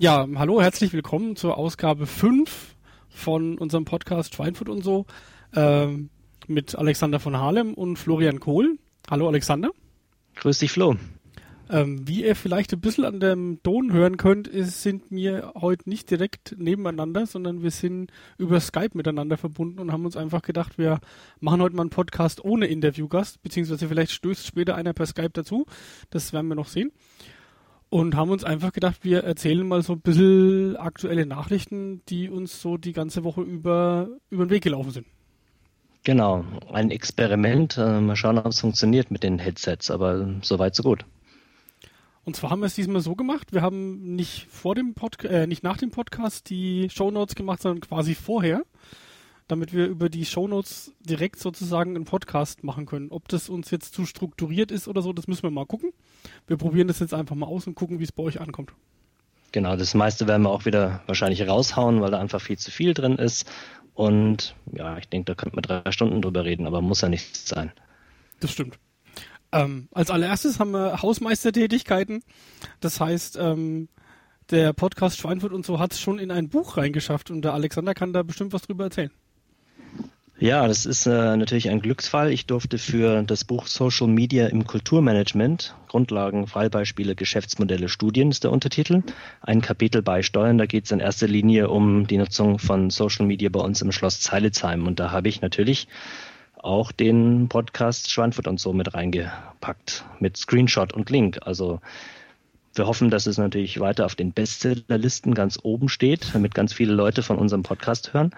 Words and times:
Ja, 0.00 0.28
hallo, 0.36 0.62
herzlich 0.62 0.92
willkommen 0.92 1.34
zur 1.34 1.58
Ausgabe 1.58 2.06
5 2.06 2.76
von 3.08 3.58
unserem 3.58 3.84
Podcast 3.84 4.32
Schweinfurt 4.32 4.68
und 4.68 4.84
so 4.84 5.06
ähm, 5.56 6.10
mit 6.46 6.76
Alexander 6.76 7.18
von 7.18 7.36
Harlem 7.36 7.74
und 7.74 7.96
Florian 7.96 8.38
Kohl. 8.38 8.78
Hallo 9.10 9.26
Alexander. 9.26 9.72
Grüß 10.36 10.60
dich 10.60 10.70
Flo. 10.70 10.94
Ähm, 11.68 12.06
wie 12.06 12.24
ihr 12.24 12.36
vielleicht 12.36 12.72
ein 12.72 12.80
bisschen 12.80 13.06
an 13.06 13.18
dem 13.18 13.60
Ton 13.64 13.92
hören 13.92 14.18
könnt, 14.18 14.46
ist, 14.46 14.84
sind 14.84 15.02
wir 15.10 15.54
heute 15.56 15.90
nicht 15.90 16.08
direkt 16.12 16.54
nebeneinander, 16.56 17.26
sondern 17.26 17.64
wir 17.64 17.72
sind 17.72 18.12
über 18.38 18.60
Skype 18.60 18.90
miteinander 18.94 19.36
verbunden 19.36 19.80
und 19.80 19.90
haben 19.90 20.04
uns 20.04 20.16
einfach 20.16 20.42
gedacht, 20.42 20.78
wir 20.78 21.00
machen 21.40 21.60
heute 21.60 21.74
mal 21.74 21.82
einen 21.82 21.90
Podcast 21.90 22.44
ohne 22.44 22.66
Interviewgast, 22.66 23.42
beziehungsweise 23.42 23.88
vielleicht 23.88 24.12
stößt 24.12 24.46
später 24.46 24.76
einer 24.76 24.92
per 24.92 25.06
Skype 25.06 25.30
dazu. 25.32 25.66
Das 26.10 26.32
werden 26.32 26.46
wir 26.46 26.54
noch 26.54 26.68
sehen 26.68 26.92
und 27.90 28.14
haben 28.14 28.30
uns 28.30 28.44
einfach 28.44 28.72
gedacht, 28.72 28.98
wir 29.02 29.24
erzählen 29.24 29.66
mal 29.66 29.82
so 29.82 29.94
ein 29.94 30.00
bisschen 30.00 30.76
aktuelle 30.76 31.26
Nachrichten, 31.26 32.02
die 32.08 32.28
uns 32.28 32.60
so 32.60 32.76
die 32.76 32.92
ganze 32.92 33.24
Woche 33.24 33.42
über, 33.42 34.08
über 34.30 34.46
den 34.46 34.50
Weg 34.50 34.62
gelaufen 34.62 34.90
sind. 34.90 35.06
Genau, 36.04 36.44
ein 36.72 36.90
Experiment. 36.90 37.76
Äh, 37.76 38.00
mal 38.00 38.16
schauen, 38.16 38.38
ob 38.38 38.46
es 38.46 38.60
funktioniert 38.60 39.10
mit 39.10 39.22
den 39.22 39.38
Headsets, 39.38 39.90
aber 39.90 40.28
soweit 40.42 40.74
so 40.74 40.82
gut. 40.82 41.04
Und 42.24 42.36
zwar 42.36 42.50
haben 42.50 42.60
wir 42.60 42.66
es 42.66 42.74
diesmal 42.74 43.00
so 43.00 43.14
gemacht, 43.14 43.54
wir 43.54 43.62
haben 43.62 44.14
nicht 44.14 44.46
vor 44.50 44.74
dem 44.74 44.92
Pod 44.92 45.24
äh, 45.24 45.46
nicht 45.46 45.62
nach 45.62 45.78
dem 45.78 45.90
Podcast 45.90 46.50
die 46.50 46.88
Shownotes 46.90 47.34
gemacht, 47.34 47.62
sondern 47.62 47.80
quasi 47.80 48.14
vorher 48.14 48.64
damit 49.48 49.72
wir 49.72 49.86
über 49.86 50.08
die 50.08 50.24
Shownotes 50.24 50.92
direkt 51.00 51.40
sozusagen 51.40 51.96
einen 51.96 52.04
Podcast 52.04 52.62
machen 52.62 52.86
können. 52.86 53.10
Ob 53.10 53.28
das 53.28 53.48
uns 53.48 53.70
jetzt 53.70 53.94
zu 53.94 54.06
strukturiert 54.06 54.70
ist 54.70 54.86
oder 54.86 55.02
so, 55.02 55.12
das 55.12 55.26
müssen 55.26 55.42
wir 55.42 55.50
mal 55.50 55.66
gucken. 55.66 55.92
Wir 56.46 56.58
probieren 56.58 56.86
das 56.86 57.00
jetzt 57.00 57.14
einfach 57.14 57.34
mal 57.34 57.46
aus 57.46 57.66
und 57.66 57.74
gucken, 57.74 57.98
wie 57.98 58.04
es 58.04 58.12
bei 58.12 58.22
euch 58.22 58.40
ankommt. 58.40 58.72
Genau, 59.52 59.76
das 59.76 59.94
meiste 59.94 60.28
werden 60.28 60.42
wir 60.42 60.50
auch 60.50 60.66
wieder 60.66 61.02
wahrscheinlich 61.06 61.48
raushauen, 61.48 62.02
weil 62.02 62.10
da 62.10 62.20
einfach 62.20 62.40
viel 62.40 62.58
zu 62.58 62.70
viel 62.70 62.92
drin 62.92 63.16
ist. 63.16 63.50
Und 63.94 64.54
ja, 64.72 64.98
ich 64.98 65.08
denke, 65.08 65.24
da 65.24 65.34
könnten 65.34 65.56
wir 65.56 65.62
drei 65.62 65.90
Stunden 65.90 66.20
drüber 66.20 66.44
reden, 66.44 66.66
aber 66.66 66.82
muss 66.82 67.00
ja 67.00 67.08
nicht 67.08 67.36
sein. 67.36 67.72
Das 68.40 68.52
stimmt. 68.52 68.78
Ähm, 69.50 69.88
als 69.92 70.10
allererstes 70.10 70.60
haben 70.60 70.72
wir 70.72 71.00
Hausmeistertätigkeiten. 71.00 72.22
Das 72.80 73.00
heißt, 73.00 73.38
ähm, 73.40 73.88
der 74.50 74.74
Podcast 74.74 75.18
Schweinfurt 75.18 75.52
und 75.52 75.64
so 75.64 75.78
hat 75.78 75.92
es 75.92 76.00
schon 76.00 76.18
in 76.18 76.30
ein 76.30 76.48
Buch 76.50 76.76
reingeschafft 76.76 77.30
und 77.30 77.42
der 77.42 77.54
Alexander 77.54 77.94
kann 77.94 78.12
da 78.12 78.22
bestimmt 78.22 78.52
was 78.52 78.62
drüber 78.62 78.84
erzählen. 78.84 79.10
Ja, 80.40 80.68
das 80.68 80.86
ist 80.86 81.04
äh, 81.06 81.36
natürlich 81.36 81.68
ein 81.68 81.80
Glücksfall. 81.80 82.30
Ich 82.30 82.46
durfte 82.46 82.78
für 82.78 83.24
das 83.24 83.42
Buch 83.42 83.66
Social 83.66 84.06
Media 84.06 84.46
im 84.46 84.68
Kulturmanagement, 84.68 85.74
Grundlagen, 85.88 86.46
Fallbeispiele, 86.46 87.16
Geschäftsmodelle, 87.16 87.88
Studien 87.88 88.30
ist 88.30 88.44
der 88.44 88.52
Untertitel, 88.52 89.02
ein 89.40 89.62
Kapitel 89.62 90.00
beisteuern. 90.00 90.56
Da 90.56 90.66
geht 90.66 90.84
es 90.84 90.92
in 90.92 91.00
erster 91.00 91.26
Linie 91.26 91.70
um 91.70 92.06
die 92.06 92.18
Nutzung 92.18 92.60
von 92.60 92.90
Social 92.90 93.26
Media 93.26 93.48
bei 93.48 93.58
uns 93.58 93.82
im 93.82 93.90
Schloss 93.90 94.20
Zeilitzheim. 94.20 94.86
Und 94.86 95.00
da 95.00 95.10
habe 95.10 95.28
ich 95.28 95.40
natürlich 95.40 95.88
auch 96.56 96.92
den 96.92 97.48
Podcast 97.48 98.08
Schweinfurt 98.08 98.46
und 98.46 98.60
so 98.60 98.72
mit 98.72 98.94
reingepackt, 98.94 100.04
mit 100.20 100.36
Screenshot 100.36 100.92
und 100.92 101.10
Link. 101.10 101.40
Also 101.42 101.80
wir 102.76 102.86
hoffen, 102.86 103.10
dass 103.10 103.26
es 103.26 103.38
natürlich 103.38 103.80
weiter 103.80 104.06
auf 104.06 104.14
den 104.14 104.32
Bestsellerlisten 104.32 105.34
ganz 105.34 105.58
oben 105.60 105.88
steht, 105.88 106.32
damit 106.32 106.54
ganz 106.54 106.72
viele 106.72 106.92
Leute 106.92 107.24
von 107.24 107.38
unserem 107.38 107.64
Podcast 107.64 108.14
hören 108.14 108.32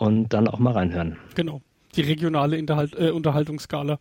und 0.00 0.30
dann 0.30 0.48
auch 0.48 0.58
mal 0.58 0.72
reinhören. 0.72 1.16
Genau, 1.34 1.60
die 1.94 2.00
regionale 2.00 2.56
Interhalt, 2.56 2.98
äh, 2.98 3.10
Unterhaltungsskala. 3.10 3.98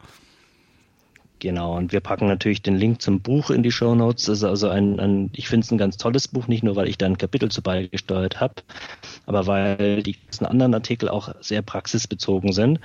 Genau, 1.40 1.78
und 1.78 1.94
wir 1.94 2.00
packen 2.00 2.28
natürlich 2.28 2.62
den 2.62 2.76
Link 2.76 3.02
zum 3.02 3.22
Buch 3.22 3.50
in 3.50 3.64
die 3.64 3.72
Show 3.72 3.96
Notes. 3.96 4.26
Das 4.26 4.40
ist 4.40 4.44
also 4.44 4.70
ein, 4.70 5.00
ein 5.00 5.30
ich 5.34 5.48
finde 5.48 5.66
es 5.66 5.72
ein 5.72 5.78
ganz 5.78 5.98
tolles 5.98 6.28
Buch, 6.28 6.48
nicht 6.48 6.64
nur, 6.64 6.76
weil 6.76 6.90
ich 6.90 6.98
da 6.98 7.06
ein 7.06 7.18
Kapitel 7.18 7.50
zu 7.50 7.62
beigesteuert 7.62 8.42
habe, 8.42 8.56
aber 9.26 9.48
weil 9.48 10.04
die 10.04 10.18
ganzen 10.22 10.46
anderen 10.46 10.74
Artikel 10.74 11.08
auch 11.08 11.34
sehr 11.42 11.62
praxisbezogen 11.62 12.52
sind 12.52 12.80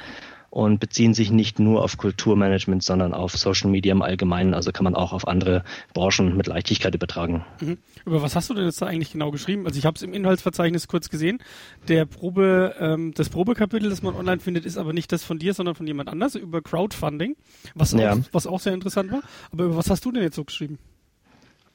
und 0.55 0.78
beziehen 0.78 1.14
sich 1.14 1.33
nicht 1.33 1.58
nur 1.58 1.83
auf 1.83 1.97
Kulturmanagement, 1.97 2.84
sondern 2.84 3.12
auf 3.12 3.37
Social 3.37 3.69
Media 3.70 3.91
im 3.91 4.03
Allgemeinen. 4.03 4.54
Also 4.54 4.70
kann 4.70 4.84
man 4.84 4.94
auch 4.94 5.12
auf 5.12 5.26
andere 5.26 5.65
Branchen 5.94 6.37
mit 6.37 6.47
Leichtigkeit 6.47 6.94
übertragen. 6.94 7.44
Mhm. 7.60 7.78
Über 8.06 8.22
was 8.22 8.37
hast 8.37 8.50
du 8.50 8.54
denn 8.54 8.65
jetzt 8.65 8.81
da 8.81 8.87
eigentlich 8.87 9.10
genau 9.10 9.32
geschrieben? 9.32 9.66
Also 9.66 9.81
ich 9.81 9.84
habe 9.84 9.97
es 9.97 10.03
im 10.03 10.15
Inhaltsverzeichnis 10.15 10.87
kurz 10.87 11.10
gesehen. 11.10 11.41
Der 11.88 12.06
Probe, 12.06 12.76
ähm, 12.78 13.12
das 13.16 13.31
Probekapitel, 13.31 13.91
das 13.91 14.03
man 14.03 14.15
online 14.15 14.38
findet, 14.38 14.65
ist 14.65 14.78
aber 14.78 14.92
nicht 14.92 15.10
das 15.10 15.25
von 15.25 15.41
dir, 15.41 15.54
sondern 15.54 15.75
von 15.75 15.88
jemand 15.88 16.09
anders 16.09 16.37
über 16.37 16.62
Crowdfunding, 16.62 17.34
was, 17.75 17.91
ja. 17.91 18.12
auch, 18.12 18.19
was 18.31 18.47
auch 18.47 18.60
sehr 18.60 18.75
interessant 18.75 19.10
war. 19.10 19.22
Aber 19.50 19.65
über 19.65 19.76
was 19.76 19.91
hast 19.91 20.04
du 20.04 20.12
denn 20.12 20.22
jetzt 20.22 20.36
so 20.36 20.44
geschrieben? 20.44 20.78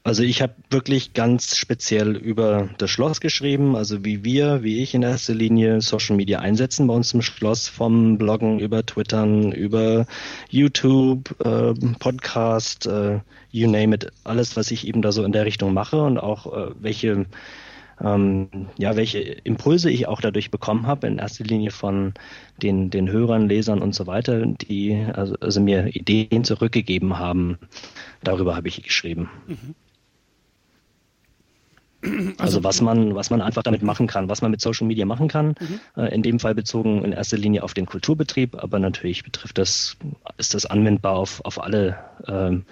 Also 0.03 0.23
ich 0.23 0.41
habe 0.41 0.55
wirklich 0.69 1.13
ganz 1.13 1.57
speziell 1.57 2.15
über 2.15 2.69
das 2.77 2.89
Schloss 2.89 3.19
geschrieben, 3.19 3.75
also 3.75 4.05
wie 4.05 4.23
wir, 4.23 4.63
wie 4.63 4.81
ich 4.81 4.93
in 4.93 5.03
erster 5.03 5.35
Linie 5.35 5.81
Social 5.81 6.15
Media 6.15 6.39
einsetzen 6.39 6.87
bei 6.87 6.93
uns 6.93 7.13
im 7.13 7.21
Schloss, 7.21 7.67
vom 7.67 8.17
Bloggen 8.17 8.59
über 8.59 8.85
Twittern, 8.85 9.51
über 9.51 10.07
YouTube, 10.49 11.35
äh, 11.45 11.73
Podcast, 11.99 12.87
äh, 12.87 13.19
you 13.51 13.69
name 13.69 13.93
it, 13.93 14.11
alles, 14.23 14.55
was 14.55 14.71
ich 14.71 14.87
eben 14.87 15.01
da 15.01 15.11
so 15.11 15.23
in 15.23 15.33
der 15.33 15.45
Richtung 15.45 15.73
mache 15.73 16.01
und 16.01 16.17
auch 16.17 16.45
äh, 16.45 16.71
welche 16.79 17.25
ähm, 18.01 18.69
ja, 18.77 18.95
welche 18.95 19.19
Impulse 19.19 19.91
ich 19.91 20.07
auch 20.07 20.21
dadurch 20.21 20.51
bekommen 20.51 20.87
habe, 20.87 21.07
in 21.07 21.17
erster 21.17 21.43
Linie 21.43 21.71
von 21.71 22.13
den, 22.63 22.89
den 22.89 23.11
Hörern, 23.11 23.49
Lesern 23.49 23.81
und 23.81 23.93
so 23.93 24.07
weiter, 24.07 24.45
die 24.45 25.05
also, 25.13 25.35
also 25.41 25.59
mir 25.59 25.93
Ideen 25.93 26.45
zurückgegeben 26.45 27.19
haben. 27.19 27.57
Darüber 28.23 28.55
habe 28.55 28.69
ich 28.69 28.81
geschrieben. 28.81 29.29
Mhm. 29.47 29.75
Also, 32.01 32.33
also, 32.37 32.63
was 32.63 32.81
man, 32.81 33.13
was 33.15 33.29
man 33.29 33.41
einfach 33.41 33.63
damit 33.63 33.81
machen 33.83 34.07
kann, 34.07 34.29
was 34.29 34.41
man 34.41 34.51
mit 34.51 34.61
Social 34.61 34.87
Media 34.87 35.05
machen 35.05 35.27
kann. 35.27 35.55
Mhm. 35.59 35.79
Äh, 35.97 36.13
in 36.15 36.23
dem 36.23 36.39
Fall 36.39 36.55
bezogen 36.55 37.03
in 37.03 37.11
erster 37.11 37.37
Linie 37.37 37.63
auf 37.63 37.73
den 37.73 37.85
Kulturbetrieb, 37.85 38.55
aber 38.55 38.79
natürlich 38.79 39.23
betrifft 39.23 39.57
das, 39.57 39.97
ist 40.37 40.53
das 40.53 40.65
anwendbar 40.65 41.15
auf, 41.15 41.41
auf 41.43 41.61
alle 41.61 41.97
ähm, 42.27 42.63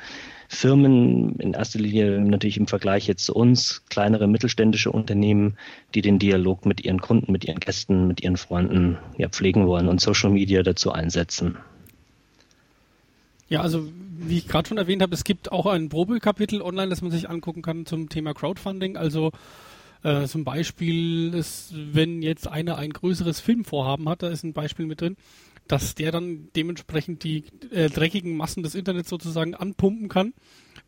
Firmen, 0.49 1.35
in 1.39 1.53
erster 1.53 1.79
Linie 1.79 2.21
natürlich 2.21 2.57
im 2.57 2.67
Vergleich 2.67 3.07
jetzt 3.07 3.25
zu 3.25 3.35
uns, 3.35 3.83
kleinere 3.89 4.27
mittelständische 4.27 4.91
Unternehmen, 4.91 5.57
die 5.94 6.01
den 6.01 6.19
Dialog 6.19 6.65
mit 6.65 6.85
ihren 6.85 7.01
Kunden, 7.01 7.31
mit 7.31 7.44
ihren 7.44 7.59
Gästen, 7.59 8.07
mit 8.07 8.21
ihren 8.21 8.38
Freunden 8.38 8.97
ja, 9.17 9.27
pflegen 9.27 9.67
wollen 9.67 9.89
und 9.89 9.99
Social 9.99 10.29
Media 10.29 10.63
dazu 10.63 10.91
einsetzen. 10.91 11.57
Ja, 13.50 13.62
also 13.62 13.88
wie 14.19 14.40
ich 14.40 14.47
gerade 14.47 14.68
schon 14.68 14.78
erwähnt 14.78 15.02
habe, 15.02 15.13
es 15.13 15.24
gibt 15.24 15.52
auch 15.52 15.68
ein 15.68 15.90
Probekapitel 15.90 16.62
online, 16.62 16.90
das 16.90 17.02
man 17.02 17.12
sich 17.12 17.30
angucken 17.30 17.62
kann 17.62 17.85
zum 17.85 18.09
Thema 18.09 18.34
Crowdfunding. 18.34 18.97
Also 18.97 19.31
äh, 20.03 20.25
zum 20.28 20.44
Beispiel 20.44 21.34
ist, 21.34 21.74
wenn 21.74 22.22
jetzt 22.22 22.47
einer 22.47 22.78
ein 22.78 22.91
größeres 22.91 23.40
Filmvorhaben 23.40 24.09
hat, 24.09 24.24
da 24.24 24.28
ist 24.30 24.44
ein 24.44 24.53
Beispiel 24.53 24.86
mit 24.86 25.02
drin, 25.02 25.16
dass 25.68 25.96
der 25.96 26.12
dann 26.12 26.50
dementsprechend 26.56 27.24
die 27.24 27.44
äh, 27.72 27.90
dreckigen 27.90 28.36
Massen 28.36 28.63
des 28.63 28.75
Internets 28.75 29.09
sozusagen 29.09 29.56
anpumpen 29.56 30.09
kann, 30.09 30.34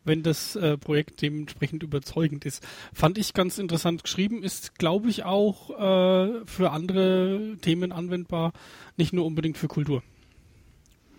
wenn 0.04 0.22
das 0.22 0.56
äh, 0.56 0.76
Projekt 0.76 1.22
dementsprechend 1.22 1.82
überzeugend 1.82 2.44
ist. 2.44 2.66
Fand 2.92 3.16
ich 3.18 3.32
ganz 3.32 3.58
interessant 3.58 4.04
geschrieben, 4.04 4.42
ist, 4.42 4.78
glaube 4.78 5.08
ich, 5.08 5.24
auch 5.24 5.70
äh, 5.70 6.44
für 6.46 6.70
andere 6.72 7.56
Themen 7.60 7.92
anwendbar, 7.92 8.52
nicht 8.96 9.12
nur 9.12 9.24
unbedingt 9.24 9.58
für 9.58 9.68
Kultur. 9.68 10.02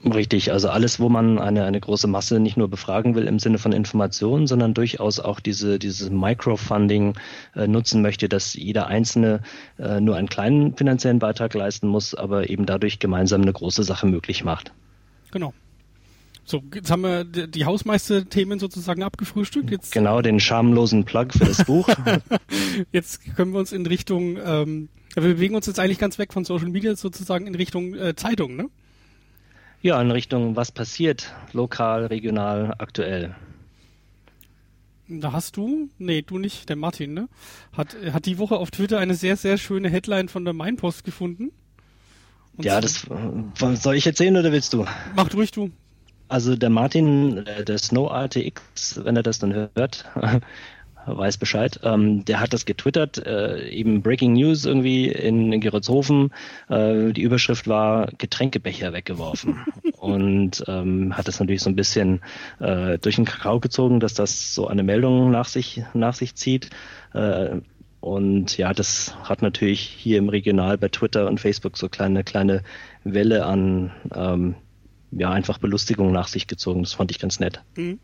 Richtig, 0.04 0.52
also 0.52 0.70
alles, 0.70 1.00
wo 1.00 1.10
man 1.10 1.38
eine, 1.38 1.64
eine 1.64 1.80
große 1.80 2.08
Masse 2.08 2.40
nicht 2.40 2.58
nur 2.58 2.70
befragen 2.70 3.14
will 3.14 3.28
im 3.28 3.38
Sinne 3.38 3.60
von 3.60 3.72
Informationen, 3.72 4.48
sondern 4.48 4.74
durchaus 4.74 5.20
auch 5.20 5.40
diese, 5.40 5.78
dieses 5.78 6.10
Microfunding 6.10 7.14
äh, 7.56 7.68
nutzen 7.68 8.02
möchte, 8.02 8.28
dass 8.28 8.56
jeder 8.56 8.88
Einzelne 8.88 9.42
äh, 9.78 10.02
nur 10.02 10.16
einen 10.16 10.28
kleinen 10.28 10.76
finanziellen 10.76 11.20
Beitrag 11.20 11.54
leisten 11.54 11.88
muss, 11.88 12.16
aber 12.16 12.50
eben 12.50 12.66
dadurch 12.66 12.98
gemeinsam 12.98 13.44
eine 13.44 13.54
große 13.54 13.84
Sache 13.84 14.08
möglich 14.08 14.44
macht. 14.44 14.72
Genau. 15.30 15.54
So, 16.46 16.64
jetzt 16.74 16.90
haben 16.90 17.04
wir 17.04 17.24
die 17.24 17.66
Hausmeister-Themen 17.66 18.58
sozusagen 18.58 19.04
abgefrühstückt. 19.04 19.70
Jetzt 19.70 19.92
genau, 19.92 20.22
den 20.22 20.40
schamlosen 20.40 21.06
Plug 21.06 21.28
für 21.30 21.46
das 21.46 21.64
Buch. 21.64 21.88
jetzt 22.92 23.36
können 23.36 23.54
wir 23.54 23.60
uns 23.60 23.72
in 23.72 23.86
Richtung, 23.86 24.38
ähm, 24.44 24.90
wir 25.14 25.22
bewegen 25.36 25.54
uns 25.54 25.68
jetzt 25.68 25.80
eigentlich 25.80 26.00
ganz 26.00 26.18
weg 26.18 26.34
von 26.34 26.44
Social 26.44 26.70
Media 26.70 26.96
sozusagen 26.96 27.46
in 27.46 27.54
Richtung 27.54 27.94
äh, 27.94 28.16
Zeitung, 28.16 28.56
ne? 28.56 28.70
Ja, 29.82 30.00
in 30.00 30.12
Richtung, 30.12 30.56
was 30.56 30.72
passiert, 30.72 31.34
lokal, 31.54 32.06
regional, 32.06 32.76
aktuell. 32.78 33.36
Da 35.08 35.34
hast 35.34 35.58
du, 35.58 35.90
nee, 35.98 36.22
du 36.22 36.38
nicht, 36.38 36.70
der 36.70 36.76
Martin, 36.76 37.14
ne? 37.14 37.28
Hat, 37.74 37.96
hat 38.14 38.26
die 38.26 38.38
Woche 38.38 38.58
auf 38.58 38.72
Twitter 38.72 39.00
eine 39.00 39.16
sehr, 39.16 39.36
sehr 39.36 39.58
schöne 39.58 39.90
Headline 39.90 40.30
von 40.30 40.46
der 40.46 40.54
Mainpost 40.54 41.04
gefunden. 41.04 41.52
Und 42.56 42.66
ja, 42.66 42.80
das 42.80 43.08
soll 43.74 43.96
ich 43.96 44.06
erzählen 44.06 44.38
oder 44.38 44.52
willst 44.52 44.74
du? 44.74 44.86
Mach 45.16 45.34
ruhig 45.34 45.52
du. 45.52 45.72
Also 46.28 46.56
der 46.56 46.70
Martin, 46.70 47.44
der 47.68 47.78
Snow 47.78 48.10
RTX, 48.10 49.04
wenn 49.04 49.18
er 49.18 49.24
das 49.24 49.40
dann 49.40 49.54
hört, 49.54 50.06
weiß 51.06 51.38
Bescheid. 51.38 51.80
Ähm, 51.84 52.26
der 52.26 52.40
hat 52.40 52.54
das 52.54 52.66
getwittert, 52.66 53.26
äh, 53.26 53.70
eben 53.70 54.02
Breaking 54.02 54.34
News 54.34 54.66
irgendwie 54.66 55.08
in, 55.08 55.52
in 55.52 55.62
Geretshofen. 55.62 56.32
Äh, 56.70 57.12
die 57.14 57.22
Überschrift 57.22 57.68
war 57.68 58.08
Getränkebecher 58.18 58.94
weggeworfen. 58.94 59.60
und 59.98 60.64
ähm, 60.68 61.18
hat 61.18 61.28
das 61.28 61.40
natürlich 61.40 61.62
so 61.62 61.70
ein 61.70 61.76
bisschen 61.76 62.22
äh, 62.60 62.98
durch 62.98 63.16
den 63.16 63.26
Kakao 63.26 63.60
gezogen, 63.60 64.00
dass 64.00 64.14
das 64.14 64.54
so 64.54 64.68
eine 64.68 64.84
Meldung 64.84 65.32
nach 65.32 65.48
sich, 65.48 65.84
nach 65.94 66.14
sich 66.14 66.36
zieht. 66.36 66.70
Äh, 67.14 67.58
und 68.00 68.58
ja, 68.58 68.74
das 68.74 69.16
hat 69.24 69.44
natürlich 69.44 69.80
hier 69.82 70.18
im 70.18 70.30
Regional 70.30 70.78
bei 70.78 70.90
Twitter 70.90 71.28
und 71.28 71.40
Facebook 71.40 71.78
so 71.78 71.88
kleine, 71.88 72.24
kleine 72.24 72.64
Welle 73.04 73.46
an 73.46 73.92
ähm, 74.14 74.56
ja, 75.12 75.30
einfach 75.30 75.58
Belustigung 75.58 76.12
nach 76.12 76.28
sich 76.28 76.48
gezogen. 76.48 76.82
Das 76.82 76.94
fand 76.94 77.12
ich 77.12 77.20
ganz 77.20 77.40
nett. 77.40 77.62
Mhm. 77.76 78.00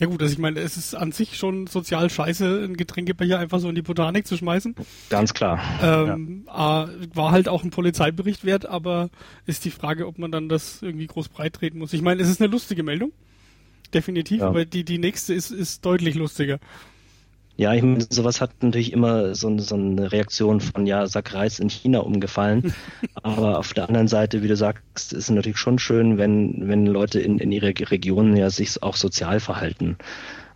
Ja 0.00 0.06
gut, 0.06 0.22
also 0.22 0.32
ich 0.32 0.38
meine, 0.38 0.60
es 0.60 0.76
ist 0.76 0.94
an 0.94 1.10
sich 1.10 1.36
schon 1.36 1.66
sozial 1.66 2.08
scheiße, 2.08 2.62
einen 2.64 2.76
Getränkebecher 2.76 3.38
einfach 3.38 3.58
so 3.58 3.68
in 3.68 3.74
die 3.74 3.82
Botanik 3.82 4.26
zu 4.26 4.36
schmeißen. 4.36 4.76
Ganz 5.10 5.34
klar. 5.34 5.60
Ähm, 5.82 6.44
ja. 6.46 6.88
War 7.14 7.32
halt 7.32 7.48
auch 7.48 7.64
ein 7.64 7.70
Polizeibericht 7.70 8.44
wert, 8.44 8.66
aber 8.66 9.10
ist 9.46 9.64
die 9.64 9.70
Frage, 9.70 10.06
ob 10.06 10.18
man 10.18 10.30
dann 10.30 10.48
das 10.48 10.82
irgendwie 10.82 11.08
groß 11.08 11.30
breit 11.30 11.54
treten 11.54 11.78
muss. 11.78 11.92
Ich 11.92 12.02
meine, 12.02 12.22
es 12.22 12.28
ist 12.28 12.40
eine 12.40 12.50
lustige 12.50 12.84
Meldung. 12.84 13.10
Definitiv, 13.92 14.40
ja. 14.40 14.48
aber 14.48 14.64
die, 14.64 14.84
die 14.84 14.98
nächste 14.98 15.34
ist, 15.34 15.50
ist 15.50 15.84
deutlich 15.84 16.14
lustiger. 16.14 16.58
Ja, 17.58 17.74
ich 17.74 17.82
meine, 17.82 18.06
sowas 18.08 18.40
hat 18.40 18.62
natürlich 18.62 18.92
immer 18.92 19.34
so, 19.34 19.58
so 19.58 19.74
eine 19.74 20.12
Reaktion 20.12 20.60
von, 20.60 20.86
ja, 20.86 21.08
Sack 21.08 21.34
Reis 21.34 21.58
in 21.58 21.68
China 21.68 21.98
umgefallen. 21.98 22.72
Aber 23.24 23.58
auf 23.58 23.74
der 23.74 23.88
anderen 23.88 24.06
Seite, 24.06 24.44
wie 24.44 24.48
du 24.48 24.54
sagst, 24.54 25.12
ist 25.12 25.24
es 25.24 25.30
natürlich 25.30 25.58
schon 25.58 25.80
schön, 25.80 26.18
wenn, 26.18 26.68
wenn 26.68 26.86
Leute 26.86 27.18
in, 27.18 27.40
in 27.40 27.50
ihrer 27.50 27.72
Region 27.90 28.36
ja 28.36 28.48
sich 28.48 28.80
auch 28.80 28.94
sozial 28.94 29.40
verhalten. 29.40 29.98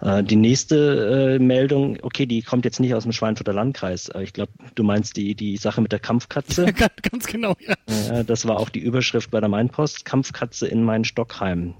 Äh, 0.00 0.22
die 0.22 0.36
nächste 0.36 1.34
äh, 1.34 1.42
Meldung, 1.42 1.98
okay, 2.02 2.24
die 2.24 2.40
kommt 2.42 2.64
jetzt 2.64 2.78
nicht 2.78 2.94
aus 2.94 3.02
dem 3.02 3.10
Schweinfurter 3.10 3.52
Landkreis. 3.52 4.08
Aber 4.08 4.22
ich 4.22 4.32
glaube, 4.32 4.52
du 4.76 4.84
meinst 4.84 5.16
die, 5.16 5.34
die 5.34 5.56
Sache 5.56 5.80
mit 5.80 5.90
der 5.90 6.00
Kampfkatze. 6.00 6.66
Ja, 6.78 6.86
ganz 7.10 7.26
genau, 7.26 7.56
ja. 7.58 7.74
ja. 8.08 8.22
Das 8.22 8.46
war 8.46 8.60
auch 8.60 8.68
die 8.68 8.78
Überschrift 8.78 9.32
bei 9.32 9.40
der 9.40 9.48
Mainpost, 9.48 10.04
Kampfkatze 10.04 10.68
in 10.68 10.84
Main 10.84 11.04
Stockheim. 11.04 11.74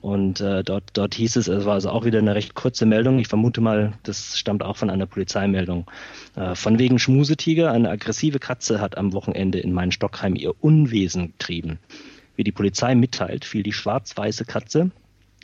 Und 0.00 0.40
äh, 0.40 0.62
dort, 0.62 0.84
dort 0.94 1.14
hieß 1.14 1.36
es, 1.36 1.48
es 1.48 1.64
war 1.64 1.74
also 1.74 1.90
auch 1.90 2.04
wieder 2.04 2.18
eine 2.18 2.34
recht 2.34 2.54
kurze 2.54 2.86
Meldung. 2.86 3.18
Ich 3.18 3.28
vermute 3.28 3.60
mal, 3.60 3.92
das 4.02 4.38
stammt 4.38 4.62
auch 4.62 4.76
von 4.76 4.90
einer 4.90 5.06
Polizeimeldung. 5.06 5.90
Äh, 6.36 6.54
von 6.54 6.78
wegen 6.78 6.98
Schmusetiger, 6.98 7.70
eine 7.70 7.90
aggressive 7.90 8.38
Katze 8.38 8.80
hat 8.80 8.98
am 8.98 9.12
Wochenende 9.12 9.58
in 9.58 9.72
Main 9.72 9.92
Stockheim 9.92 10.36
ihr 10.36 10.54
Unwesen 10.62 11.28
getrieben. 11.28 11.78
Wie 12.36 12.44
die 12.44 12.52
Polizei 12.52 12.94
mitteilt, 12.94 13.44
fiel 13.44 13.62
die 13.62 13.72
schwarz-weiße 13.72 14.44
Katze 14.44 14.90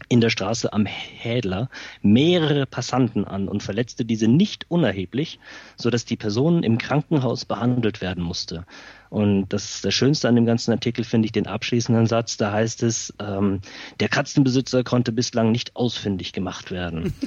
in 0.09 0.21
der 0.21 0.31
Straße 0.31 0.73
am 0.73 0.87
Hädler 0.87 1.69
mehrere 2.03 2.67
Passanten 2.67 3.25
an 3.25 3.49
und 3.49 3.63
verletzte 3.63 4.05
diese 4.05 4.29
nicht 4.29 4.67
unerheblich, 4.69 5.39
so 5.77 5.91
dass 5.91 6.05
die 6.05 6.17
Person 6.17 6.63
im 6.63 6.79
Krankenhaus 6.79 7.45
behandelt 7.45 8.01
werden 8.01 8.23
musste. 8.23 8.65
Und 9.11 9.49
das 9.49 9.77
ist 9.77 9.85
das 9.85 9.95
Schönste 9.95 10.29
an 10.29 10.37
dem 10.37 10.47
ganzen 10.47 10.71
Artikel 10.71 11.05
finde 11.05 11.27
ich 11.27 11.33
den 11.33 11.47
abschließenden 11.47 12.07
Satz. 12.07 12.37
Da 12.37 12.53
heißt 12.53 12.83
es, 12.85 13.13
ähm, 13.19 13.61
der 13.99 14.09
Katzenbesitzer 14.09 14.85
konnte 14.85 15.13
bislang 15.13 15.51
nicht 15.51 15.77
ausfindig 15.77 16.33
gemacht 16.33 16.71
werden. 16.71 17.13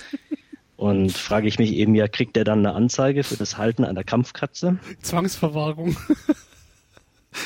Und 0.76 1.12
frage 1.14 1.48
ich 1.48 1.60
mich 1.60 1.72
eben, 1.74 1.96
ja, 1.96 2.08
kriegt 2.08 2.36
der 2.36 2.44
dann 2.44 2.60
eine 2.60 2.76
Anzeige 2.76 3.24
für 3.24 3.38
das 3.38 3.58
Halten 3.58 3.86
einer 3.86 4.04
Kampfkatze? 4.04 4.80
Zwangsverwahrung. 5.02 5.96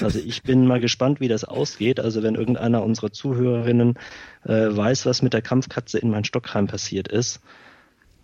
Also 0.02 0.20
ich 0.20 0.44
bin 0.44 0.68
mal 0.68 0.80
gespannt, 0.80 1.20
wie 1.20 1.28
das 1.28 1.44
ausgeht. 1.44 2.00
Also 2.00 2.24
wenn 2.24 2.36
irgendeiner 2.36 2.84
unserer 2.84 3.12
Zuhörerinnen 3.12 3.96
äh, 4.44 4.68
weiß, 4.76 5.06
was 5.06 5.22
mit 5.22 5.34
der 5.34 5.42
Kampfkatze 5.42 6.00
in 6.00 6.10
mein 6.10 6.24
Stockheim 6.24 6.68
passiert 6.68 7.08
ist, 7.08 7.42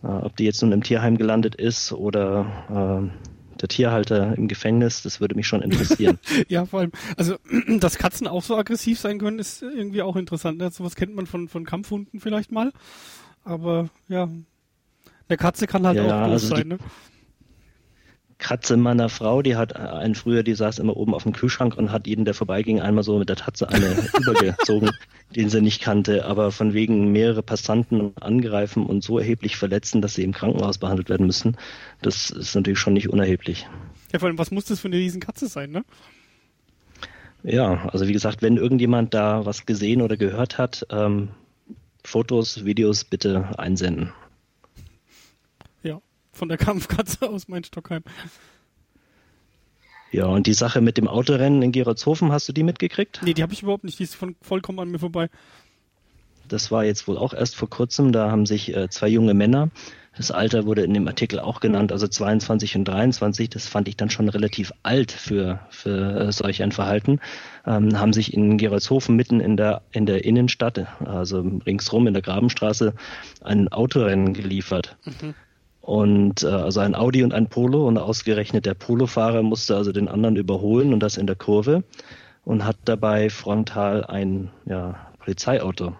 äh, 0.03 0.07
ob 0.07 0.35
die 0.37 0.45
jetzt 0.45 0.61
nun 0.61 0.71
im 0.71 0.83
Tierheim 0.83 1.17
gelandet 1.17 1.55
ist 1.55 1.91
oder 1.91 3.09
äh, 3.11 3.59
der 3.61 3.69
Tierhalter 3.69 4.37
im 4.37 4.47
Gefängnis, 4.47 5.03
das 5.03 5.21
würde 5.21 5.35
mich 5.35 5.47
schon 5.47 5.61
interessieren. 5.61 6.19
ja, 6.49 6.65
vor 6.65 6.81
allem, 6.81 6.91
also 7.17 7.37
dass 7.79 7.97
Katzen 7.97 8.27
auch 8.27 8.43
so 8.43 8.57
aggressiv 8.57 8.99
sein 8.99 9.19
können, 9.19 9.39
ist 9.39 9.61
irgendwie 9.61 10.01
auch 10.01 10.15
interessant. 10.15 10.57
Ne? 10.57 10.69
Sowas 10.69 10.95
kennt 10.95 11.15
man 11.15 11.27
von, 11.27 11.47
von 11.47 11.65
Kampfhunden 11.65 12.19
vielleicht 12.19 12.51
mal. 12.51 12.71
Aber 13.43 13.89
ja, 14.09 14.29
eine 15.29 15.37
Katze 15.37 15.67
kann 15.67 15.85
halt 15.87 15.97
ja, 15.97 16.03
auch 16.03 16.29
groß 16.29 16.43
also 16.43 16.55
sein. 16.55 16.67
Ne? 16.67 16.77
Katze 18.43 18.77
meiner 18.77 19.09
Frau, 19.09 19.41
die 19.41 19.55
hat 19.55 19.75
einen 19.75 20.13
früher, 20.13 20.43
die 20.43 20.53
saß 20.53 20.77
immer 20.77 20.95
oben 20.95 21.15
auf 21.15 21.23
dem 21.23 21.33
Kühlschrank 21.33 21.75
und 21.75 21.91
hat 21.91 22.05
jeden, 22.05 22.25
der 22.25 22.35
vorbeiging, 22.35 22.79
einmal 22.79 23.03
so 23.03 23.17
mit 23.17 23.29
der 23.29 23.37
Tatze 23.37 23.69
eine 23.69 23.87
übergezogen, 24.19 24.91
den 25.35 25.49
sie 25.49 25.61
nicht 25.61 25.81
kannte. 25.81 26.25
Aber 26.25 26.51
von 26.51 26.73
wegen 26.73 27.11
mehrere 27.11 27.41
Passanten 27.41 28.15
angreifen 28.17 28.85
und 28.85 29.03
so 29.03 29.17
erheblich 29.17 29.57
verletzen, 29.57 30.01
dass 30.01 30.13
sie 30.13 30.23
im 30.23 30.33
Krankenhaus 30.33 30.77
behandelt 30.77 31.09
werden 31.09 31.25
müssen, 31.25 31.57
das 32.01 32.29
ist 32.29 32.53
natürlich 32.53 32.79
schon 32.79 32.93
nicht 32.93 33.09
unerheblich. 33.09 33.67
Ja, 34.11 34.19
vor 34.19 34.27
allem, 34.27 34.37
was 34.37 34.51
muss 34.51 34.65
das 34.65 34.79
für 34.79 34.89
eine 34.89 34.97
Riesenkatze 34.97 35.47
sein, 35.47 35.71
ne? 35.71 35.83
Ja, 37.43 37.89
also 37.89 38.07
wie 38.07 38.13
gesagt, 38.13 38.41
wenn 38.41 38.57
irgendjemand 38.57 39.13
da 39.13 39.45
was 39.45 39.65
gesehen 39.65 40.01
oder 40.01 40.15
gehört 40.15 40.57
hat, 40.57 40.85
ähm, 40.91 41.29
Fotos, 42.05 42.63
Videos 42.65 43.05
bitte 43.05 43.57
einsenden 43.57 44.13
von 46.33 46.49
der 46.49 46.57
Kampfkatze 46.57 47.29
aus 47.29 47.47
mein 47.47 47.63
Stockheim. 47.63 48.03
Ja, 50.11 50.25
und 50.25 50.45
die 50.45 50.53
Sache 50.53 50.81
mit 50.81 50.97
dem 50.97 51.07
Autorennen 51.07 51.61
in 51.61 51.71
Geroldshofen, 51.71 52.31
hast 52.31 52.47
du 52.49 52.53
die 52.53 52.63
mitgekriegt? 52.63 53.21
Nee, 53.23 53.33
die 53.33 53.41
habe 53.41 53.53
ich 53.53 53.63
überhaupt 53.63 53.83
nicht. 53.83 53.97
Die 53.97 54.03
ist 54.03 54.15
von, 54.15 54.35
vollkommen 54.41 54.79
an 54.79 54.89
mir 54.89 54.99
vorbei. 54.99 55.29
Das 56.47 56.71
war 56.71 56.83
jetzt 56.83 57.07
wohl 57.07 57.17
auch 57.17 57.33
erst 57.33 57.55
vor 57.55 57.69
kurzem. 57.69 58.11
Da 58.11 58.29
haben 58.29 58.45
sich 58.45 58.75
äh, 58.75 58.89
zwei 58.89 59.07
junge 59.07 59.33
Männer, 59.33 59.71
das 60.15 60.29
Alter 60.29 60.65
wurde 60.65 60.83
in 60.83 60.93
dem 60.93 61.07
Artikel 61.07 61.39
auch 61.39 61.59
genannt, 61.59 61.91
also 61.91 62.07
22 62.07 62.75
und 62.75 62.85
23, 62.85 63.49
das 63.49 63.67
fand 63.67 63.87
ich 63.87 63.97
dann 63.97 64.11
schon 64.11 64.29
relativ 64.29 64.71
alt 64.83 65.11
für, 65.11 65.59
für 65.69 66.27
äh, 66.27 66.31
solch 66.31 66.61
ein 66.61 66.71
Verhalten, 66.71 67.19
ähm, 67.65 67.99
haben 67.99 68.13
sich 68.13 68.33
in 68.33 68.57
Geroldshofen 68.59 69.15
mitten 69.15 69.39
in 69.39 69.57
der, 69.57 69.81
in 69.91 70.05
der 70.05 70.23
Innenstadt, 70.23 70.85
also 71.03 71.39
ringsrum 71.65 72.05
in 72.05 72.13
der 72.13 72.21
Grabenstraße, 72.21 72.93
ein 73.41 73.69
Autorennen 73.69 74.33
geliefert. 74.33 74.97
Mhm. 75.05 75.33
Und 75.83 76.43
äh, 76.43 76.47
also 76.47 76.79
ein 76.79 76.95
Audi 76.95 77.23
und 77.23 77.33
ein 77.33 77.49
Polo 77.49 77.85
und 77.85 77.97
ausgerechnet 77.97 78.65
der 78.65 78.73
Polofahrer 78.73 79.43
musste 79.43 79.75
also 79.75 79.91
den 79.91 80.07
anderen 80.07 80.37
überholen 80.37 80.93
und 80.93 81.01
das 81.01 81.17
in 81.17 81.27
der 81.27 81.35
Kurve 81.35 81.83
und 82.45 82.63
hat 82.63 82.77
dabei 82.85 83.29
frontal 83.29 84.05
ein 84.05 84.49
ja, 84.65 85.07
Polizeiauto 85.19 85.93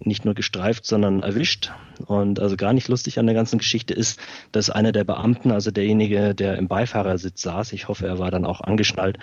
nicht 0.00 0.24
nur 0.24 0.32
gestreift, 0.32 0.86
sondern 0.86 1.22
erwischt. 1.22 1.70
Und 2.06 2.40
also 2.40 2.56
gar 2.56 2.72
nicht 2.72 2.88
lustig 2.88 3.18
an 3.18 3.26
der 3.26 3.34
ganzen 3.34 3.58
Geschichte 3.58 3.92
ist, 3.92 4.18
dass 4.52 4.70
einer 4.70 4.92
der 4.92 5.04
Beamten, 5.04 5.50
also 5.50 5.70
derjenige, 5.70 6.34
der 6.34 6.56
im 6.56 6.66
Beifahrersitz 6.66 7.42
saß, 7.42 7.74
ich 7.74 7.88
hoffe, 7.88 8.06
er 8.06 8.18
war 8.18 8.30
dann 8.30 8.46
auch 8.46 8.62
angeschnallt, 8.62 9.18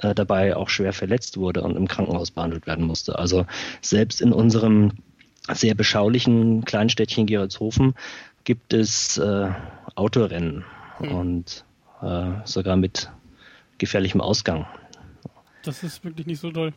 äh, 0.00 0.14
dabei 0.14 0.56
auch 0.56 0.68
schwer 0.68 0.92
verletzt 0.92 1.38
wurde 1.38 1.62
und 1.62 1.74
im 1.74 1.88
Krankenhaus 1.88 2.32
behandelt 2.32 2.66
werden 2.66 2.84
musste. 2.84 3.18
Also 3.18 3.46
selbst 3.80 4.20
in 4.20 4.34
unserem 4.34 4.92
sehr 5.52 5.74
beschaulichen 5.74 6.66
Kleinstädtchen 6.66 7.24
Geroldshofen 7.24 7.94
gibt 8.46 8.72
es 8.72 9.18
äh, 9.18 9.50
Autorennen 9.96 10.64
hm. 10.98 11.12
und 11.12 11.64
äh, 12.00 12.30
sogar 12.44 12.76
mit 12.76 13.10
gefährlichem 13.76 14.22
Ausgang. 14.22 14.66
Das 15.64 15.82
ist 15.82 16.02
wirklich 16.04 16.26
nicht 16.26 16.40
so 16.40 16.50
toll. 16.50 16.72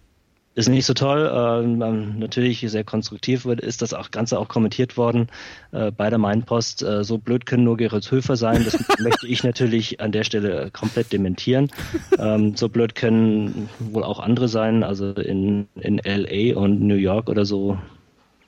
Ist 0.56 0.68
nicht 0.68 0.86
so 0.86 0.96
toll. 0.96 1.32
Ähm, 1.32 2.18
natürlich 2.18 2.60
sehr 2.68 2.84
konstruktiv 2.84 3.46
ist 3.46 3.84
das 3.84 3.94
auch 3.94 4.10
Ganze 4.10 4.40
auch 4.40 4.48
kommentiert 4.48 4.98
worden 4.98 5.28
äh, 5.72 5.92
bei 5.92 6.10
der 6.10 6.18
Mainpost. 6.18 6.82
Äh, 6.82 7.04
so 7.04 7.20
blöd 7.20 7.46
können 7.46 7.64
nur 7.64 7.78
Gerrit 7.78 8.10
Höfer 8.10 8.36
sein. 8.36 8.66
Das 8.66 8.78
möchte 9.00 9.28
ich 9.28 9.44
natürlich 9.44 10.02
an 10.02 10.12
der 10.12 10.24
Stelle 10.24 10.72
komplett 10.72 11.14
dementieren. 11.14 11.72
Ähm, 12.18 12.56
so 12.56 12.68
blöd 12.68 12.96
können 12.96 13.70
wohl 13.78 14.04
auch 14.04 14.20
andere 14.20 14.48
sein. 14.48 14.84
Also 14.84 15.12
in, 15.12 15.68
in 15.76 16.02
LA 16.04 16.60
und 16.60 16.82
New 16.82 16.96
York 16.96 17.30
oder 17.30 17.46
so 17.46 17.78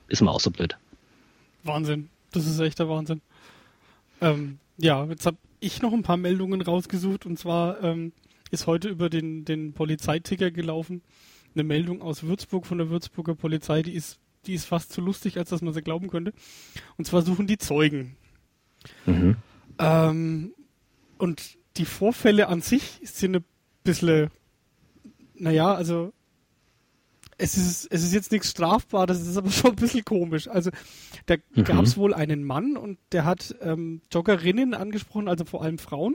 ist 0.08 0.20
man 0.22 0.34
auch 0.34 0.40
so 0.40 0.50
blöd. 0.50 0.76
Wahnsinn. 1.62 2.08
Das 2.32 2.46
ist 2.46 2.58
echt 2.58 2.78
der 2.78 2.88
Wahnsinn. 2.88 3.20
Ähm, 4.20 4.58
ja, 4.78 5.04
jetzt 5.04 5.26
habe 5.26 5.36
ich 5.60 5.82
noch 5.82 5.92
ein 5.92 6.02
paar 6.02 6.16
Meldungen 6.16 6.60
rausgesucht 6.60 7.26
und 7.26 7.38
zwar 7.38 7.82
ähm, 7.82 8.12
ist 8.50 8.66
heute 8.66 8.88
über 8.88 9.08
den, 9.08 9.44
den 9.44 9.72
Polizeiticker 9.72 10.50
gelaufen. 10.50 11.02
Eine 11.54 11.64
Meldung 11.64 12.02
aus 12.02 12.22
Würzburg 12.22 12.66
von 12.66 12.78
der 12.78 12.90
Würzburger 12.90 13.34
Polizei, 13.34 13.82
die 13.82 13.92
ist, 13.92 14.18
die 14.46 14.54
ist 14.54 14.64
fast 14.64 14.92
zu 14.92 15.00
lustig, 15.00 15.38
als 15.38 15.50
dass 15.50 15.62
man 15.62 15.74
sie 15.74 15.82
glauben 15.82 16.08
könnte. 16.08 16.32
Und 16.96 17.06
zwar 17.06 17.22
suchen 17.22 17.46
die 17.46 17.58
Zeugen. 17.58 18.16
Mhm. 19.06 19.36
Ähm, 19.78 20.54
und 21.18 21.58
die 21.76 21.84
Vorfälle 21.84 22.48
an 22.48 22.60
sich 22.60 23.00
sind 23.02 23.36
ein 23.36 23.44
bisschen, 23.84 24.30
naja, 25.34 25.74
also 25.74 26.12
es 27.42 27.56
ist, 27.56 27.88
es 27.90 28.04
ist 28.04 28.14
jetzt 28.14 28.30
nichts 28.30 28.50
strafbar, 28.50 29.06
das 29.06 29.20
ist 29.20 29.36
aber 29.36 29.50
schon 29.50 29.70
ein 29.70 29.76
bisschen 29.76 30.04
komisch. 30.04 30.48
Also 30.48 30.70
da 31.26 31.36
mhm. 31.54 31.64
gab 31.64 31.84
es 31.84 31.96
wohl 31.96 32.14
einen 32.14 32.44
Mann 32.44 32.76
und 32.76 32.98
der 33.10 33.24
hat 33.24 33.54
ähm, 33.60 34.00
Joggerinnen 34.12 34.74
angesprochen, 34.74 35.28
also 35.28 35.44
vor 35.44 35.62
allem 35.62 35.78
Frauen. 35.78 36.14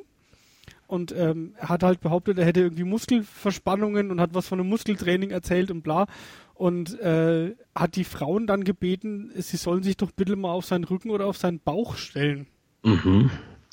Und 0.88 1.14
ähm, 1.14 1.54
er 1.58 1.68
hat 1.68 1.84
halt 1.84 2.00
behauptet, 2.00 2.38
er 2.38 2.46
hätte 2.46 2.62
irgendwie 2.62 2.86
Muskelverspannungen 2.86 4.10
und 4.10 4.22
hat 4.22 4.34
was 4.34 4.48
von 4.48 4.60
einem 4.60 4.70
Muskeltraining 4.70 5.32
erzählt 5.32 5.70
und 5.70 5.82
bla. 5.82 6.08
Und 6.54 6.98
äh, 7.02 7.56
hat 7.76 7.98
die 7.98 8.06
Frauen 8.06 8.48
dann 8.48 8.64
gebeten, 8.64 9.32
sie 9.36 9.58
sollen 9.58 9.84
sich 9.84 9.98
doch 9.98 10.12
bitte 10.12 10.38
mal 10.38 10.54
auf 10.54 10.66
seinen 10.66 10.86
Rücken 10.86 11.10
oder 11.10 11.26
auf 11.26 11.38
seinen 11.38 11.60
Bauch 11.60 11.98
stellen. 11.98 12.48
Mhm. 12.84 13.30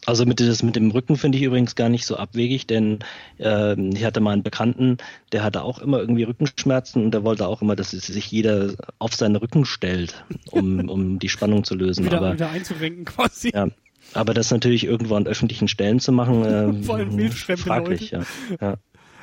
Also 0.06 0.26
mit, 0.26 0.40
das 0.40 0.62
mit 0.62 0.76
dem 0.76 0.90
Rücken 0.90 1.16
finde 1.16 1.38
ich 1.38 1.44
übrigens 1.44 1.74
gar 1.74 1.88
nicht 1.88 2.04
so 2.04 2.16
abwegig, 2.16 2.66
denn 2.66 2.98
äh, 3.38 3.74
ich 3.90 4.04
hatte 4.04 4.20
mal 4.20 4.32
einen 4.32 4.42
Bekannten, 4.42 4.98
der 5.32 5.42
hatte 5.42 5.62
auch 5.62 5.78
immer 5.78 5.98
irgendwie 5.98 6.24
Rückenschmerzen 6.24 7.04
und 7.04 7.12
der 7.12 7.24
wollte 7.24 7.46
auch 7.46 7.62
immer, 7.62 7.74
dass 7.76 7.90
sich 7.90 8.30
jeder 8.30 8.74
auf 8.98 9.14
seinen 9.14 9.36
Rücken 9.36 9.64
stellt, 9.64 10.24
um, 10.50 10.88
um 10.88 11.18
die 11.18 11.28
Spannung 11.28 11.64
zu 11.64 11.74
lösen. 11.74 12.04
Wieder, 12.04 12.18
aber, 12.18 12.34
wieder 12.34 12.50
einzurenken 12.50 13.04
quasi. 13.04 13.50
Ja, 13.54 13.68
aber 14.12 14.34
das 14.34 14.50
natürlich 14.50 14.84
irgendwo 14.84 15.14
an 15.14 15.26
öffentlichen 15.26 15.68
Stellen 15.68 16.00
zu 16.00 16.12
machen, 16.12 16.44
äh, 16.44 16.72
Vor 16.84 16.96
allem 16.96 17.16
wildfremde 17.16 17.62
fraglich, 17.62 18.10
ja. 18.10 18.22
ja. 18.60 18.76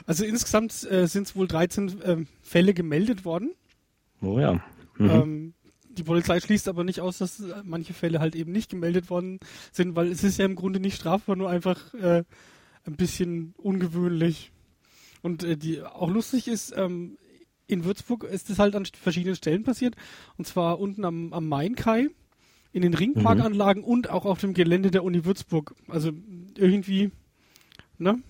Also 0.08 0.26
insgesamt 0.26 0.90
äh, 0.90 1.06
sind 1.06 1.28
es 1.28 1.36
wohl 1.36 1.48
13 1.48 2.02
ähm, 2.04 2.28
Fälle 2.42 2.74
gemeldet 2.74 3.24
worden. 3.24 3.52
Oh 4.22 4.40
ja. 4.40 4.64
Mhm. 4.98 5.10
Ähm, 5.10 5.54
die 5.98 6.04
Polizei 6.04 6.40
schließt 6.40 6.68
aber 6.68 6.84
nicht 6.84 7.02
aus, 7.02 7.18
dass 7.18 7.40
äh, 7.40 7.62
manche 7.64 7.94
Fälle 7.94 8.20
halt 8.20 8.36
eben 8.36 8.52
nicht 8.52 8.70
gemeldet 8.70 9.10
worden 9.10 9.40
sind, 9.72 9.96
weil 9.96 10.08
es 10.08 10.24
ist 10.24 10.38
ja 10.38 10.46
im 10.46 10.56
Grunde 10.56 10.80
nicht 10.80 10.96
strafbar, 10.96 11.36
nur 11.36 11.50
einfach 11.50 11.94
äh, 11.94 12.24
ein 12.86 12.96
bisschen 12.96 13.54
ungewöhnlich. 13.58 14.52
Und 15.22 15.44
äh, 15.44 15.58
die 15.58 15.82
auch 15.82 16.10
lustig 16.10 16.48
ist, 16.48 16.74
ähm, 16.76 17.18
in 17.68 17.86
Würzburg 17.86 18.24
ist 18.24 18.50
es 18.50 18.60
halt 18.60 18.76
an 18.76 18.86
verschiedenen 18.86 19.36
Stellen 19.36 19.64
passiert. 19.64 19.96
Und 20.38 20.46
zwar 20.46 20.80
unten 20.80 21.06
am, 21.06 21.32
am 21.34 21.48
Mainkai, 21.48 22.10
in 22.74 22.82
den 22.82 22.94
Ringparkanlagen 22.94 23.84
und 23.84 24.10
auch 24.10 24.26
auf 24.26 24.40
dem 24.40 24.54
Gelände 24.54 24.92
der 24.92 25.04
Uni 25.04 25.26
Würzburg. 25.26 25.76
Also 25.88 26.12
irgendwie, 26.58 27.12
ne? 27.98 28.22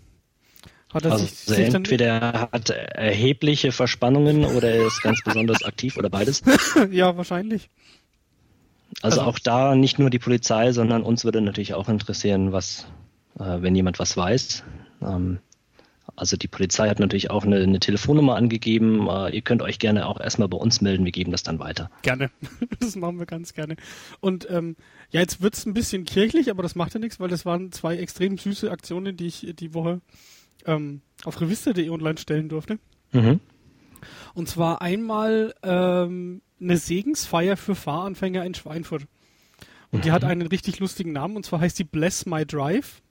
Hat 0.94 1.06
er 1.06 1.12
Also 1.14 1.26
sich, 1.26 1.34
sich 1.40 1.66
dann, 1.68 1.76
entweder 1.78 2.06
er 2.06 2.50
hat 2.52 2.70
erhebliche 2.70 3.72
Verspannungen 3.72 4.46
oder 4.46 4.70
er 4.72 4.88
ist 4.88 5.02
ganz 5.02 5.22
besonders 5.24 5.64
aktiv 5.66 5.98
oder 5.98 6.10
beides. 6.10 6.42
ja, 6.92 7.16
wahrscheinlich. 7.18 7.70
Also 9.02 9.22
Also- 9.22 9.30
auch 9.30 9.40
da 9.40 9.76
nicht 9.76 10.00
nur 10.00 10.10
die 10.10 10.20
Polizei, 10.20 10.72
sondern 10.74 11.04
uns 11.04 11.24
würde 11.24 11.42
natürlich 11.42 11.74
auch 11.74 11.88
interessieren, 11.90 12.52
was, 12.52 12.88
äh, 13.40 13.62
wenn 13.62 13.74
jemand 13.76 14.00
was 14.00 14.18
weiß. 14.18 14.64
Ähm, 15.02 15.40
also 16.18 16.36
die 16.36 16.50
Polizei 16.50 16.90
hat 16.90 17.00
natürlich 17.00 17.32
auch 17.32 17.46
eine, 17.46 17.56
eine 17.62 17.80
Telefonnummer 17.80 18.36
angegeben. 18.36 19.08
Äh, 19.08 19.30
ihr 19.34 19.42
könnt 19.42 19.62
euch 19.62 19.80
gerne 19.80 20.08
auch 20.08 20.20
erstmal 20.20 20.50
bei 20.50 20.58
uns 20.58 20.82
melden, 20.82 21.06
wir 21.06 21.14
geben 21.14 21.32
das 21.32 21.42
dann 21.44 21.60
weiter. 21.60 21.90
Gerne. 22.02 22.30
Das 22.82 22.96
machen 22.96 23.18
wir 23.20 23.26
ganz 23.28 23.54
gerne. 23.54 23.76
Und 24.20 24.48
ähm, 24.50 24.76
ja, 25.12 25.22
jetzt 25.22 25.42
wird's 25.42 25.66
ein 25.66 25.74
bisschen 25.74 26.04
kirchlich, 26.04 26.50
aber 26.50 26.64
das 26.64 26.76
macht 26.76 26.94
ja 26.96 27.00
nichts, 27.00 27.20
weil 27.20 27.30
das 27.30 27.46
waren 27.46 27.72
zwei 27.72 27.96
extrem 27.98 28.38
süße 28.38 28.70
Aktionen, 28.72 29.16
die 29.16 29.28
ich 29.28 29.54
die 29.58 29.74
Woche 29.74 30.02
ähm, 30.66 31.02
auf 31.24 31.40
revista.de 31.42 31.90
online 31.90 32.18
stellen 32.18 32.50
durfte. 32.50 32.80
Mhm. 33.12 33.40
Und 34.34 34.48
zwar 34.48 34.82
einmal 34.82 35.54
ähm, 35.64 36.42
eine 36.60 36.78
Segensfeier 36.78 37.58
für 37.58 37.76
Fahranfänger 37.76 38.46
in 38.46 38.54
Schweinfurt. 38.54 39.08
Und 39.92 40.06
die 40.06 40.12
hat 40.12 40.24
einen 40.24 40.48
richtig 40.48 40.80
lustigen 40.80 41.12
Namen, 41.12 41.36
und 41.36 41.46
zwar 41.46 41.60
heißt 41.60 41.78
die 41.78 41.84
Bless 41.84 42.26
My 42.26 42.46
Drive. 42.46 43.02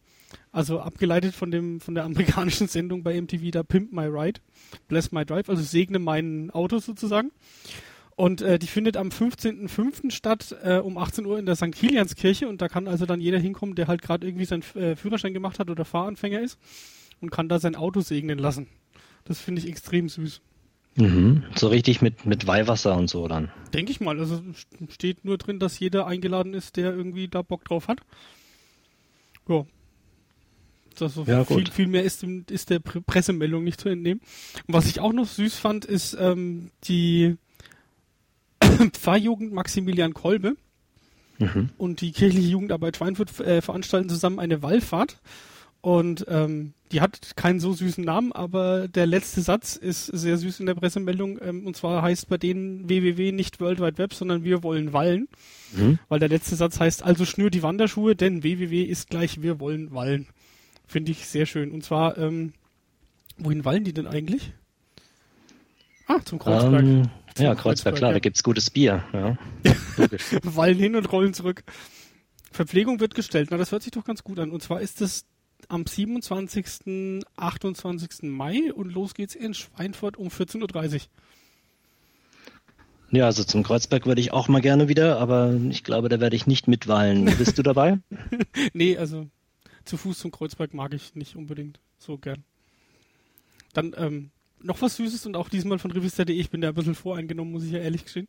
Also 0.53 0.81
abgeleitet 0.81 1.35
von 1.35 1.51
dem 1.51 1.81
von 1.81 1.95
der 1.95 2.05
amerikanischen 2.07 2.69
Sendung 2.69 3.03
bei 3.03 3.21
MTV, 3.21 3.51
da 3.51 3.63
Pimp 3.63 3.93
My 3.93 4.07
Ride. 4.07 4.41
Bless 4.89 5.13
My 5.13 5.25
Drive, 5.25 5.49
also 5.49 5.63
segne 5.63 5.99
mein 5.99 6.51
Auto 6.51 6.79
sozusagen. 6.79 7.31
Und 8.17 8.43
äh, 8.43 8.59
die 8.59 8.67
findet 8.67 8.97
am 8.97 9.09
15.05. 9.09 10.11
statt 10.11 10.55
äh, 10.63 10.77
um 10.77 10.99
18 10.99 11.25
Uhr 11.25 11.39
in 11.39 11.47
der 11.47 11.57
St. 11.57 11.73
Kilianskirche 11.73 12.49
und 12.49 12.61
da 12.61 12.69
kann 12.69 12.87
also 12.87 13.07
dann 13.07 13.21
jeder 13.21 13.39
hinkommen, 13.39 13.75
der 13.75 13.89
halt 13.89 14.03
gerade 14.03 14.27
irgendwie 14.27 14.45
seinen 14.45 14.63
äh, 14.75 14.95
Führerschein 14.95 15.33
gemacht 15.33 15.59
hat 15.59 15.71
oder 15.71 15.85
Fahranfänger 15.85 16.41
ist 16.41 16.59
und 17.21 17.31
kann 17.31 17.49
da 17.49 17.59
sein 17.59 17.77
Auto 17.77 18.01
segnen 18.01 18.39
lassen. 18.39 18.67
Das 19.25 19.41
finde 19.41 19.61
ich 19.63 19.69
extrem 19.69 20.09
süß. 20.09 20.41
Mhm. 20.97 21.45
So 21.55 21.69
richtig 21.69 22.03
mit, 22.03 22.27
mit 22.27 22.47
Weihwasser 22.47 22.97
und 22.97 23.09
so 23.09 23.29
dann. 23.29 23.51
Denke 23.73 23.93
ich 23.93 24.01
mal. 24.01 24.19
Also 24.19 24.37
st- 24.37 24.93
steht 24.93 25.25
nur 25.25 25.39
drin, 25.39 25.59
dass 25.61 25.79
jeder 25.79 26.07
eingeladen 26.07 26.53
ist, 26.55 26.77
der 26.77 26.93
irgendwie 26.93 27.29
da 27.29 27.43
Bock 27.43 27.65
drauf 27.65 27.87
hat. 27.89 28.01
Ja. 29.49 29.65
Das 30.99 31.15
so 31.15 31.25
Ja, 31.25 31.45
viel, 31.45 31.57
gut. 31.59 31.69
viel 31.71 31.87
mehr 31.87 32.03
ist, 32.03 32.23
ist 32.25 32.71
der 32.71 32.81
Pre 32.81 33.01
Pressemeldung 33.01 33.63
nicht 33.63 33.81
zu 33.81 33.89
entnehmen. 33.89 34.21
Und 34.67 34.75
was 34.75 34.87
ich 34.87 35.01
auch 35.01 35.13
noch 35.13 35.27
süß 35.27 35.57
fand, 35.57 35.85
ist 35.85 36.17
ähm, 36.19 36.71
die 36.85 37.37
Pfarrjugend 38.93 39.53
Maximilian 39.53 40.15
Kolbe 40.15 40.57
Mhm. 41.39 41.71
und 41.79 42.03
die 42.03 42.13
kirchliche 42.13 42.49
Jugendarbeit 42.49 42.99
Schweinfurt 42.99 43.41
äh, 43.41 43.63
veranstalten 43.63 44.11
zusammen 44.11 44.39
eine 44.39 44.63
Wallfahrt. 44.63 45.21
Und 45.83 46.27
ähm, 46.29 46.75
die 46.93 47.01
hat 47.01 47.37
keinen 47.37 47.61
so 47.61 47.73
süßen 47.73 48.05
Namen, 48.05 48.33
aber 48.33 48.89
der 48.89 49.07
letzte 49.07 49.41
Satz 49.41 49.77
ist 49.77 50.07
sehr 50.07 50.37
süß 50.37 50.61
in 50.61 50.67
der 50.67 50.75
Pressemeldung. 50.75 51.39
Ähm, 51.41 51.67
und 51.67 51.77
zwar 51.77 52.03
heißt 52.03 52.29
bei 52.29 52.37
denen 52.37 52.89
www 52.89 53.33
nicht 53.33 53.61
World 53.61 53.81
Wide 53.81 53.99
Web, 53.99 54.13
sondern 54.13 54.45
wir 54.45 54.63
wollen 54.63 54.93
wallen. 54.93 55.29
Mhm. 55.73 55.99
Weil 56.09 56.19
der 56.19 56.29
letzte 56.29 56.57
Satz 56.57 56.81
heißt, 56.81 57.03
also 57.03 57.25
schnür 57.25 57.51
die 57.51 57.63
Wanderschuhe, 57.63 58.15
denn 58.15 58.43
www 58.43 58.83
ist 58.83 59.09
gleich 59.09 59.41
wir 59.41 59.61
wollen 59.61 59.93
wallen. 59.93 60.27
Finde 60.87 61.13
ich 61.13 61.27
sehr 61.27 61.47
schön. 61.47 61.71
Und 61.71 61.85
zwar, 61.85 62.19
ähm, 62.19 62.53
wohin 63.39 63.65
wallen 63.65 63.85
die 63.85 63.95
denn 63.95 64.07
eigentlich? 64.07 64.53
Ah, 66.09 66.19
zum 66.25 66.41
Kreuzberg. 66.41 66.83
Ähm, 66.83 67.03
Zum 67.35 67.45
ja, 67.45 67.55
Kreuzberg, 67.55 67.63
Kreuzberg, 67.63 67.97
klar, 67.97 68.11
ja. 68.11 68.15
da 68.15 68.19
gibt's 68.19 68.43
gutes 68.43 68.69
Bier. 68.71 69.05
Ja. 69.13 69.39
Wallen 70.43 70.77
hin 70.77 70.97
und 70.97 71.13
rollen 71.13 71.33
zurück. 71.33 71.63
Verpflegung 72.51 72.99
wird 72.99 73.15
gestellt. 73.15 73.51
Na, 73.53 73.57
das 73.57 73.71
hört 73.71 73.85
sich 73.85 73.93
doch 73.93 74.05
ganz 74.05 74.25
gut 74.25 74.41
an. 74.41 74.51
Und 74.51 74.61
zwar 74.61 74.81
ist 74.81 75.01
es 75.01 75.25
am 75.71 75.87
27., 75.87 77.25
28. 77.37 78.23
Mai 78.23 78.73
und 78.73 78.93
los 78.93 79.15
geht's 79.15 79.35
in 79.35 79.55
Schweinfurt 79.55 80.17
um 80.17 80.29
14.30 80.29 80.95
Uhr. 80.95 81.01
Ja, 83.13 83.27
also 83.27 83.43
zum 83.43 83.63
Kreuzberg 83.63 84.07
würde 84.07 84.21
ich 84.21 84.33
auch 84.33 84.49
mal 84.49 84.61
gerne 84.61 84.89
wieder, 84.89 85.19
aber 85.19 85.59
ich 85.71 85.83
glaube, 85.83 86.09
da 86.09 86.21
werde 86.21 86.37
ich 86.37 86.47
nicht 86.47 86.69
mitwahlen. 86.69 87.25
Bist 87.39 87.59
du 87.59 87.63
dabei? 87.63 87.99
Nee, 88.73 88.97
also 88.97 89.27
zu 89.85 89.97
Fuß 89.97 90.19
zum 90.19 90.31
Kreuzberg 90.31 90.75
mag 90.75 90.95
ich 90.95 91.15
nicht 91.15 91.35
unbedingt 91.35 91.81
so 91.99 92.19
gern. 92.19 92.45
Dann 93.73 93.95
ähm, 93.97 94.31
noch 94.63 94.81
was 94.83 94.97
Süßes 94.97 95.27
und 95.27 95.37
auch 95.37 95.49
diesmal 95.49 95.79
von 95.79 95.91
revista.de. 95.91 96.37
Ich 96.37 96.51
bin 96.51 96.61
da 96.61 96.69
ein 96.69 96.75
bisschen 96.75 96.95
voreingenommen, 96.95 97.53
muss 97.53 97.65
ich 97.65 97.73
ja 97.73 97.79
ehrlich 97.79 98.05
gestehen. 98.05 98.29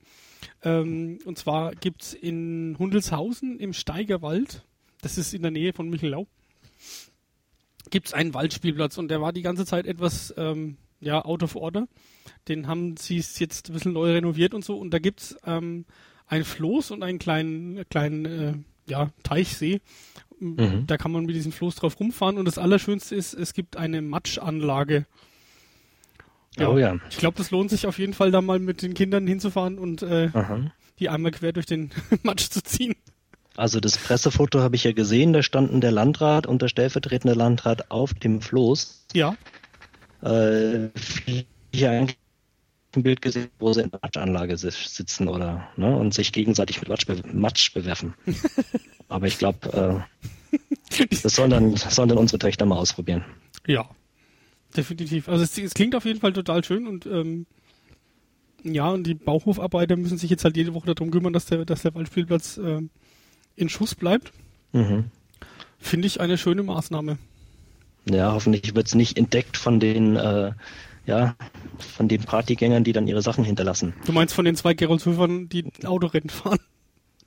Ähm, 0.63 1.19
und 1.25 1.38
zwar 1.38 1.75
gibt's 1.75 2.13
in 2.13 2.75
Hundelshausen 2.79 3.60
im 3.60 3.74
Steigerwald, 3.74 4.63
das 5.01 5.17
ist 5.17 5.33
in 5.33 5.41
der 5.41 5.51
Nähe 5.51 5.74
von 5.74 5.89
Michelau, 5.89 6.27
gibt's 7.89 8.13
einen 8.13 8.33
Waldspielplatz 8.33 8.97
und 8.97 9.09
der 9.09 9.21
war 9.21 9.33
die 9.33 9.41
ganze 9.41 9.65
Zeit 9.65 9.85
etwas 9.85 10.33
ähm, 10.38 10.77
ja 11.00 11.23
out 11.23 11.43
of 11.43 11.55
order. 11.55 11.88
Den 12.47 12.67
haben 12.67 12.97
sie 12.97 13.17
es 13.17 13.39
jetzt 13.39 13.69
ein 13.69 13.73
bisschen 13.73 13.93
neu 13.93 14.13
renoviert 14.13 14.53
und 14.53 14.63
so 14.63 14.77
und 14.77 14.91
da 14.91 15.00
gibt's 15.00 15.35
ähm, 15.45 15.85
ein 16.27 16.43
Floß 16.43 16.91
und 16.91 17.03
einen 17.03 17.19
kleinen 17.19 17.88
kleinen 17.89 18.25
äh, 18.25 18.53
ja 18.89 19.09
Teichsee. 19.23 19.81
Mhm. 20.39 20.85
Da 20.88 20.97
kann 20.97 21.11
man 21.11 21.25
mit 21.25 21.35
diesem 21.35 21.51
Floß 21.51 21.75
drauf 21.75 22.00
rumfahren 22.00 22.38
und 22.38 22.45
das 22.45 22.57
Allerschönste 22.57 23.15
ist, 23.15 23.33
es 23.33 23.53
gibt 23.53 23.77
eine 23.77 24.01
Matschanlage. 24.01 25.05
Oh 26.59 26.77
ja. 26.77 26.97
Ich 27.09 27.17
glaube, 27.17 27.38
das 27.38 27.51
lohnt 27.51 27.69
sich 27.69 27.85
auf 27.85 27.97
jeden 27.97 28.13
Fall, 28.13 28.31
da 28.31 28.41
mal 28.41 28.59
mit 28.59 28.81
den 28.81 28.93
Kindern 28.93 29.25
hinzufahren 29.25 29.77
und 29.77 30.01
äh, 30.01 30.29
die 31.00 31.09
einmal 31.09 31.31
quer 31.31 31.53
durch 31.53 31.65
den 31.65 31.91
Matsch 32.23 32.50
zu 32.50 32.61
ziehen. 32.63 32.95
Also 33.58 33.79
das 33.79 33.98
Pressefoto 33.98 34.62
habe 34.62 34.75
ich 34.75 34.84
ja 34.86 34.93
gesehen, 34.93 35.34
da 35.34 35.43
standen 35.43 35.81
der 35.81 35.91
Landrat 35.91 36.48
und 36.48 36.62
der 36.62 36.67
stellvertretende 36.70 37.36
Landrat 37.36 37.91
auf 37.91 38.13
dem 38.13 38.41
Floß. 38.41 39.05
Ja, 39.13 39.36
Äh, 40.24 40.89
ich 41.72 41.84
habe 41.84 41.98
eigentlich 41.98 42.17
ein 42.96 43.03
Bild 43.03 43.22
gesehen, 43.22 43.50
wo 43.60 43.74
sie 43.74 43.81
in 43.81 43.91
der 43.91 44.00
Matschanlage 44.03 44.58
si- 44.58 44.70
sitzen 44.72 45.27
oder 45.27 45.67
ne, 45.77 45.96
und 45.96 46.13
sich 46.13 46.31
gegenseitig 46.31 46.79
mit 46.79 46.89
Matsch, 46.89 47.05
be 47.08 47.22
Matsch 47.34 47.74
bewerfen. 47.74 48.13
Aber 49.10 49.27
ich 49.27 49.38
glaube, 49.38 50.05
äh, 51.00 51.08
das 51.24 51.34
sollen 51.36 51.50
dann, 51.50 51.75
sollen 51.75 52.10
dann 52.10 52.17
unsere 52.17 52.39
Töchter 52.39 52.65
mal 52.65 52.77
ausprobieren. 52.77 53.25
ja, 53.67 53.89
definitiv. 54.77 55.27
Also 55.27 55.43
es, 55.43 55.58
es 55.58 55.74
klingt 55.74 55.96
auf 55.96 56.05
jeden 56.05 56.20
Fall 56.20 56.34
total 56.34 56.63
schön 56.63 56.88
und 56.88 57.05
ähm, 57.05 57.46
ja, 58.63 58.89
und 58.89 59.05
die 59.05 59.15
Bauhofarbeiter 59.15 59.96
müssen 59.98 60.17
sich 60.17 60.29
jetzt 60.29 60.43
halt 60.43 60.55
jede 60.55 60.74
Woche 60.74 60.93
darum 60.93 61.12
kümmern, 61.12 61.34
dass 61.34 61.48
der, 61.48 61.65
dass 61.65 61.81
der 61.81 61.96
Waldspielplatz 61.96 62.58
ähm, 62.58 62.89
in 63.55 63.70
Schuss 63.70 63.96
bleibt. 63.96 64.31
Mhm. 64.74 65.05
Finde 65.79 66.08
ich 66.08 66.20
eine 66.22 66.38
schöne 66.38 66.63
Maßnahme. 66.63 67.17
Ja, 68.10 68.31
hoffentlich 68.34 68.74
wird 68.75 68.88
es 68.88 68.96
nicht 68.96 69.17
entdeckt 69.17 69.58
von 69.58 69.79
den, 69.79 70.15
äh, 70.15 70.51
ja, 71.05 71.36
von 71.96 72.08
den 72.08 72.22
Partygängern, 72.22 72.84
die 72.84 72.93
dann 72.93 73.08
ihre 73.08 73.22
Sachen 73.22 73.43
hinterlassen. 73.43 73.93
Du 74.05 74.12
meinst 74.12 74.34
von 74.34 74.46
den 74.46 74.55
zwei 74.55 74.74
Gerolzhöfern, 74.74 75.50
die 75.50 75.65
Autorennen 75.86 76.29
fahren? 76.29 76.60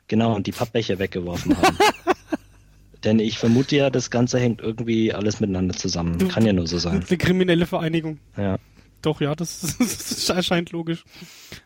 Genau, 0.08 0.34
und 0.34 0.46
die 0.46 0.52
Pappbecher 0.52 0.98
weggeworfen 0.98 1.56
haben. 1.56 1.76
Denn 3.04 3.18
ich 3.18 3.38
vermute 3.38 3.76
ja, 3.76 3.90
das 3.90 4.10
Ganze 4.10 4.38
hängt 4.38 4.62
irgendwie 4.62 5.12
alles 5.12 5.38
miteinander 5.40 5.74
zusammen. 5.76 6.18
Du- 6.18 6.28
Kann 6.28 6.46
ja 6.46 6.52
nur 6.52 6.66
so 6.66 6.78
sein. 6.78 7.04
Eine 7.06 7.18
kriminelle 7.18 7.66
Vereinigung. 7.66 8.18
Ja. 8.36 8.56
Doch, 9.02 9.20
ja, 9.20 9.34
das, 9.34 9.60
das 9.78 10.28
erscheint 10.30 10.72
logisch. 10.72 11.04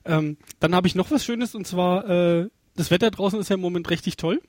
Ähm, 0.04 0.36
dann 0.58 0.74
habe 0.74 0.88
ich 0.88 0.96
noch 0.96 1.10
was 1.12 1.24
Schönes 1.24 1.54
und 1.54 1.66
zwar, 1.66 2.08
äh, 2.08 2.48
das 2.78 2.92
Wetter 2.92 3.10
draußen 3.10 3.40
ist 3.40 3.50
ja 3.50 3.54
im 3.54 3.60
Moment 3.60 3.90
richtig 3.90 4.16
toll. 4.16 4.40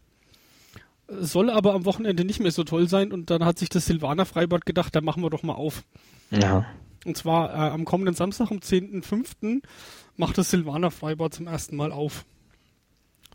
Soll 1.07 1.49
aber 1.49 1.73
am 1.73 1.85
Wochenende 1.85 2.23
nicht 2.23 2.39
mehr 2.39 2.51
so 2.51 2.63
toll 2.63 2.87
sein 2.87 3.11
und 3.11 3.31
dann 3.31 3.43
hat 3.43 3.57
sich 3.57 3.69
das 3.69 3.87
Silvaner 3.87 4.27
Freibad 4.27 4.67
gedacht, 4.67 4.95
da 4.95 5.01
machen 5.01 5.23
wir 5.23 5.31
doch 5.31 5.41
mal 5.41 5.55
auf. 5.55 5.83
Ja. 6.29 6.67
Und 7.05 7.17
zwar 7.17 7.49
äh, 7.49 7.71
am 7.71 7.85
kommenden 7.85 8.13
Samstag, 8.13 8.51
am 8.51 8.59
10.05. 8.59 9.63
macht 10.15 10.37
das 10.37 10.51
Silvaner 10.51 10.91
Freibad 10.91 11.33
zum 11.33 11.47
ersten 11.47 11.75
Mal 11.75 11.91
auf. 11.91 12.23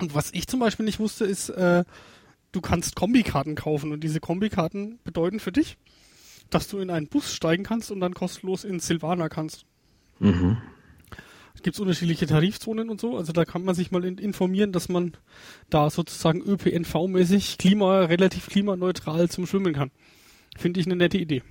Und 0.00 0.14
was 0.14 0.30
ich 0.32 0.46
zum 0.46 0.60
Beispiel 0.60 0.84
nicht 0.84 1.00
wusste, 1.00 1.24
ist, 1.24 1.48
äh, 1.48 1.82
du 2.52 2.60
kannst 2.60 2.94
Kombikarten 2.94 3.56
kaufen 3.56 3.90
und 3.90 4.04
diese 4.04 4.20
Kombikarten 4.20 5.00
bedeuten 5.02 5.40
für 5.40 5.50
dich, 5.50 5.76
dass 6.50 6.68
du 6.68 6.78
in 6.78 6.90
einen 6.90 7.08
Bus 7.08 7.34
steigen 7.34 7.64
kannst 7.64 7.90
und 7.90 7.98
dann 7.98 8.14
kostenlos 8.14 8.62
in 8.62 8.78
Silvana 8.78 9.28
kannst. 9.28 9.64
Mhm. 10.20 10.58
Es 11.64 11.72
gibt 11.72 11.80
unterschiedliche 11.80 12.26
Tarifzonen 12.26 12.90
und 12.90 13.00
so, 13.00 13.16
also 13.16 13.32
da 13.32 13.46
kann 13.46 13.64
man 13.64 13.74
sich 13.74 13.90
mal 13.90 14.04
in, 14.04 14.18
informieren, 14.18 14.70
dass 14.70 14.90
man 14.90 15.14
da 15.70 15.88
sozusagen 15.88 16.42
ÖPNV-mäßig 16.42 17.56
klima, 17.56 18.00
relativ 18.00 18.50
klimaneutral 18.50 19.30
zum 19.30 19.46
Schwimmen 19.46 19.72
kann. 19.72 19.90
Finde 20.58 20.78
ich 20.80 20.84
eine 20.84 20.96
nette 20.96 21.16
Idee. 21.16 21.42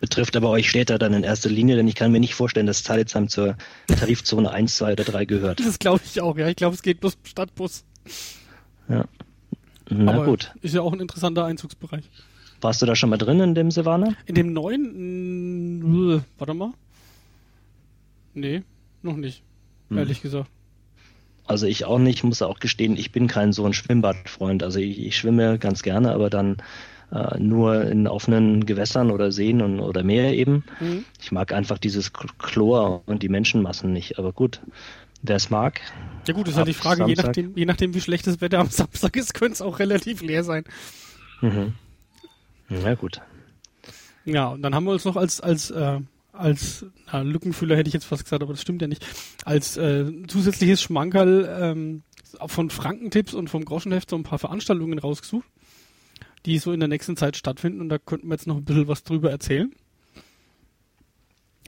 Betrifft 0.00 0.34
aber 0.34 0.50
euch 0.50 0.68
Städter 0.68 0.98
dann 0.98 1.14
in 1.14 1.22
erster 1.22 1.50
Linie, 1.50 1.76
denn 1.76 1.86
ich 1.86 1.94
kann 1.94 2.10
mir 2.10 2.18
nicht 2.18 2.34
vorstellen, 2.34 2.66
dass 2.66 2.82
Zalitzheim 2.82 3.28
zur 3.28 3.56
Tarifzone 3.86 4.50
1, 4.50 4.76
2 4.76 4.94
oder 4.94 5.04
3 5.04 5.24
gehört. 5.24 5.60
Das 5.60 5.78
glaube 5.78 6.00
ich 6.04 6.20
auch, 6.20 6.36
ja. 6.36 6.48
Ich 6.48 6.56
glaube, 6.56 6.74
es 6.74 6.82
geht 6.82 6.98
bloß 6.98 7.18
Stadtbus. 7.22 7.84
Ja. 8.88 9.04
Na 9.88 10.14
aber 10.14 10.24
gut. 10.24 10.52
Ist 10.62 10.74
ja 10.74 10.80
auch 10.80 10.92
ein 10.92 10.98
interessanter 10.98 11.44
Einzugsbereich. 11.44 12.10
Warst 12.60 12.82
du 12.82 12.86
da 12.86 12.96
schon 12.96 13.10
mal 13.10 13.18
drin 13.18 13.38
in 13.38 13.54
dem 13.54 13.70
Silvaner? 13.70 14.16
In 14.26 14.34
dem 14.34 14.52
neuen? 14.52 16.14
Mh, 16.16 16.24
warte 16.38 16.54
mal. 16.54 16.72
Nee, 18.34 18.62
noch 19.02 19.16
nicht. 19.16 19.42
Hm. 19.88 19.98
Ehrlich 19.98 20.22
gesagt. 20.22 20.50
Also 21.46 21.66
ich 21.66 21.84
auch 21.84 21.98
nicht, 21.98 22.22
muss 22.24 22.40
auch 22.40 22.60
gestehen, 22.60 22.96
ich 22.96 23.12
bin 23.12 23.26
kein 23.26 23.52
so 23.52 23.66
ein 23.66 23.72
Schwimmbadfreund. 23.72 24.62
Also 24.62 24.78
ich, 24.78 25.00
ich 25.00 25.16
schwimme 25.16 25.58
ganz 25.58 25.82
gerne, 25.82 26.12
aber 26.12 26.30
dann 26.30 26.58
äh, 27.10 27.38
nur 27.38 27.84
in 27.84 28.06
offenen 28.06 28.64
Gewässern 28.64 29.10
oder 29.10 29.32
Seen 29.32 29.60
und, 29.60 29.80
oder 29.80 30.02
Meer 30.02 30.34
eben. 30.34 30.64
Mhm. 30.80 31.04
Ich 31.20 31.32
mag 31.32 31.52
einfach 31.52 31.78
dieses 31.78 32.12
Chlor 32.12 33.02
und 33.06 33.22
die 33.22 33.28
Menschenmassen 33.28 33.92
nicht. 33.92 34.18
Aber 34.18 34.32
gut, 34.32 34.60
wer 35.22 35.36
es 35.36 35.50
mag. 35.50 35.80
Ja 36.26 36.34
gut, 36.34 36.48
ist 36.48 36.56
halt 36.56 36.68
die 36.68 36.74
Frage, 36.74 37.06
je 37.06 37.14
nachdem, 37.14 37.56
je 37.56 37.66
nachdem, 37.66 37.94
wie 37.94 38.00
schlecht 38.00 38.26
das 38.26 38.40
Wetter 38.40 38.60
am 38.60 38.68
Samstag 38.70 39.16
ist, 39.16 39.34
könnte 39.34 39.54
es 39.54 39.62
auch 39.62 39.78
relativ 39.78 40.22
leer 40.22 40.44
sein. 40.44 40.64
Mhm. 41.40 41.74
Ja 42.68 42.94
gut. 42.94 43.20
Ja, 44.24 44.48
und 44.48 44.62
dann 44.62 44.74
haben 44.74 44.84
wir 44.84 44.92
uns 44.92 45.04
noch 45.04 45.16
als, 45.16 45.40
als, 45.40 45.70
äh, 45.70 46.00
als 46.32 46.86
na, 47.12 47.20
Lückenfüller 47.20 47.76
hätte 47.76 47.88
ich 47.88 47.94
jetzt 47.94 48.06
fast 48.06 48.24
gesagt, 48.24 48.42
aber 48.42 48.52
das 48.52 48.62
stimmt 48.62 48.82
ja 48.82 48.88
nicht, 48.88 49.06
als 49.44 49.76
äh, 49.76 50.10
zusätzliches 50.26 50.82
Schmankerl 50.82 51.48
ähm, 51.60 52.02
von 52.46 52.70
Frankentipps 52.70 53.34
und 53.34 53.50
vom 53.50 53.64
Groschenheft 53.64 54.10
so 54.10 54.16
ein 54.16 54.22
paar 54.22 54.38
Veranstaltungen 54.38 54.98
rausgesucht 54.98 55.46
die 56.46 56.58
so 56.58 56.72
in 56.72 56.80
der 56.80 56.88
nächsten 56.88 57.16
Zeit 57.16 57.36
stattfinden 57.36 57.80
und 57.80 57.88
da 57.88 57.98
könnten 57.98 58.28
wir 58.28 58.34
jetzt 58.34 58.46
noch 58.46 58.56
ein 58.56 58.64
bisschen 58.64 58.88
was 58.88 59.04
drüber 59.04 59.30
erzählen. 59.30 59.72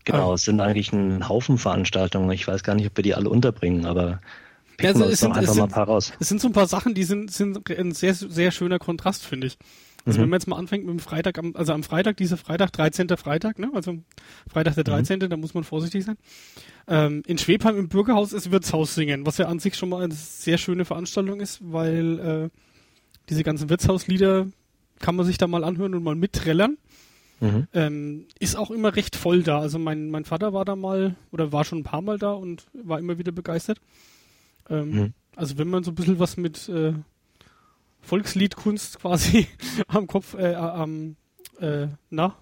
Genau, 0.05 0.31
ähm, 0.31 0.35
es 0.35 0.43
sind 0.43 0.61
eigentlich 0.61 0.93
ein 0.93 1.29
Haufen 1.29 1.59
Veranstaltungen. 1.59 2.31
Ich 2.33 2.47
weiß 2.47 2.63
gar 2.63 2.75
nicht, 2.75 2.87
ob 2.87 2.97
wir 2.97 3.03
die 3.03 3.15
alle 3.15 3.31
unterbringen, 3.31 3.87
aber 3.87 4.21
picken 4.77 4.89
also 4.89 5.01
wir 5.01 5.07
uns 5.11 5.21
sind, 5.21 5.31
doch 5.31 5.37
einfach 5.37 5.53
sind, 5.53 5.61
mal 5.61 5.67
ein 5.67 5.73
paar 5.73 5.87
raus. 5.87 6.13
Es 6.19 6.29
sind 6.29 6.41
so 6.41 6.49
ein 6.49 6.53
paar 6.53 6.67
Sachen, 6.67 6.95
die 6.95 7.05
sind, 7.05 7.31
sind 7.31 7.71
ein 7.71 7.93
sehr, 7.93 8.15
sehr 8.15 8.51
schöner 8.51 8.79
Kontrast, 8.79 9.25
finde 9.25 9.47
ich. 9.47 9.59
Also 10.07 10.19
mhm. 10.19 10.23
wenn 10.23 10.31
man 10.31 10.39
jetzt 10.39 10.49
mal 10.49 10.57
anfängt 10.57 10.85
mit 10.85 10.93
dem 10.93 10.99
Freitag, 10.99 11.41
also 11.55 11.73
am 11.73 11.83
Freitag, 11.83 12.17
dieser 12.19 12.37
Freitag, 12.37 12.73
13. 12.73 13.09
Freitag, 13.17 13.59
ne? 13.59 13.71
also 13.73 13.99
Freitag 14.49 14.75
der 14.75 14.85
13., 14.85 15.19
mhm. 15.19 15.31
da 15.31 15.37
muss 15.37 15.55
man 15.55 15.65
vorsichtig 15.65 16.05
sein. 16.05 16.17
Ähm, 16.87 17.23
in 17.27 17.39
Schwebheim 17.39 17.79
im 17.79 17.89
Bürgerhaus 17.89 18.33
ist 18.33 18.51
Wirtshaus 18.51 18.95
singen, 18.95 19.25
was 19.25 19.39
ja 19.39 19.47
an 19.47 19.61
sich 19.61 19.77
schon 19.77 19.89
mal 19.89 20.03
eine 20.03 20.13
sehr 20.15 20.59
schöne 20.59 20.85
Veranstaltung 20.85 21.41
ist, 21.41 21.61
weil 21.63 22.19
äh, 22.19 22.59
diese 23.31 23.45
ganzen 23.45 23.71
Wirtshauslieder 23.71 24.49
kann 25.01 25.17
man 25.17 25.25
sich 25.25 25.39
da 25.39 25.47
mal 25.47 25.65
anhören 25.65 25.95
und 25.95 26.03
mal 26.03 26.15
mitträllern. 26.15 26.77
Mhm. 27.41 27.67
Ähm, 27.73 28.27
ist 28.39 28.57
auch 28.57 28.71
immer 28.71 28.95
recht 28.95 29.17
voll 29.17 29.43
da. 29.43 29.59
Also 29.59 29.79
mein, 29.79 30.11
mein 30.11 30.25
Vater 30.25 30.53
war 30.53 30.65
da 30.65 30.77
mal 30.77 31.17
oder 31.33 31.53
war 31.53 31.65
schon 31.65 31.79
ein 31.79 31.85
paar 31.85 32.03
Mal 32.03 32.19
da 32.19 32.33
und 32.33 32.67
war 32.73 32.99
immer 32.99 33.19
wieder 33.19 33.33
begeistert. 33.33 33.81
Ähm, 34.69 34.91
mhm. 34.91 35.13
Also 35.37 35.59
wenn 35.59 35.69
man 35.69 35.83
so 35.83 35.91
ein 35.91 35.95
bisschen 35.95 36.19
was 36.19 36.37
mit 36.37 36.69
äh, 36.69 36.93
Volksliedkunst 38.05 39.01
quasi 39.01 39.47
am 39.89 40.07
Kopf, 40.07 40.35
äh, 40.35 40.55
am, 40.55 41.17
äh, 41.61 41.89
na, 42.11 42.37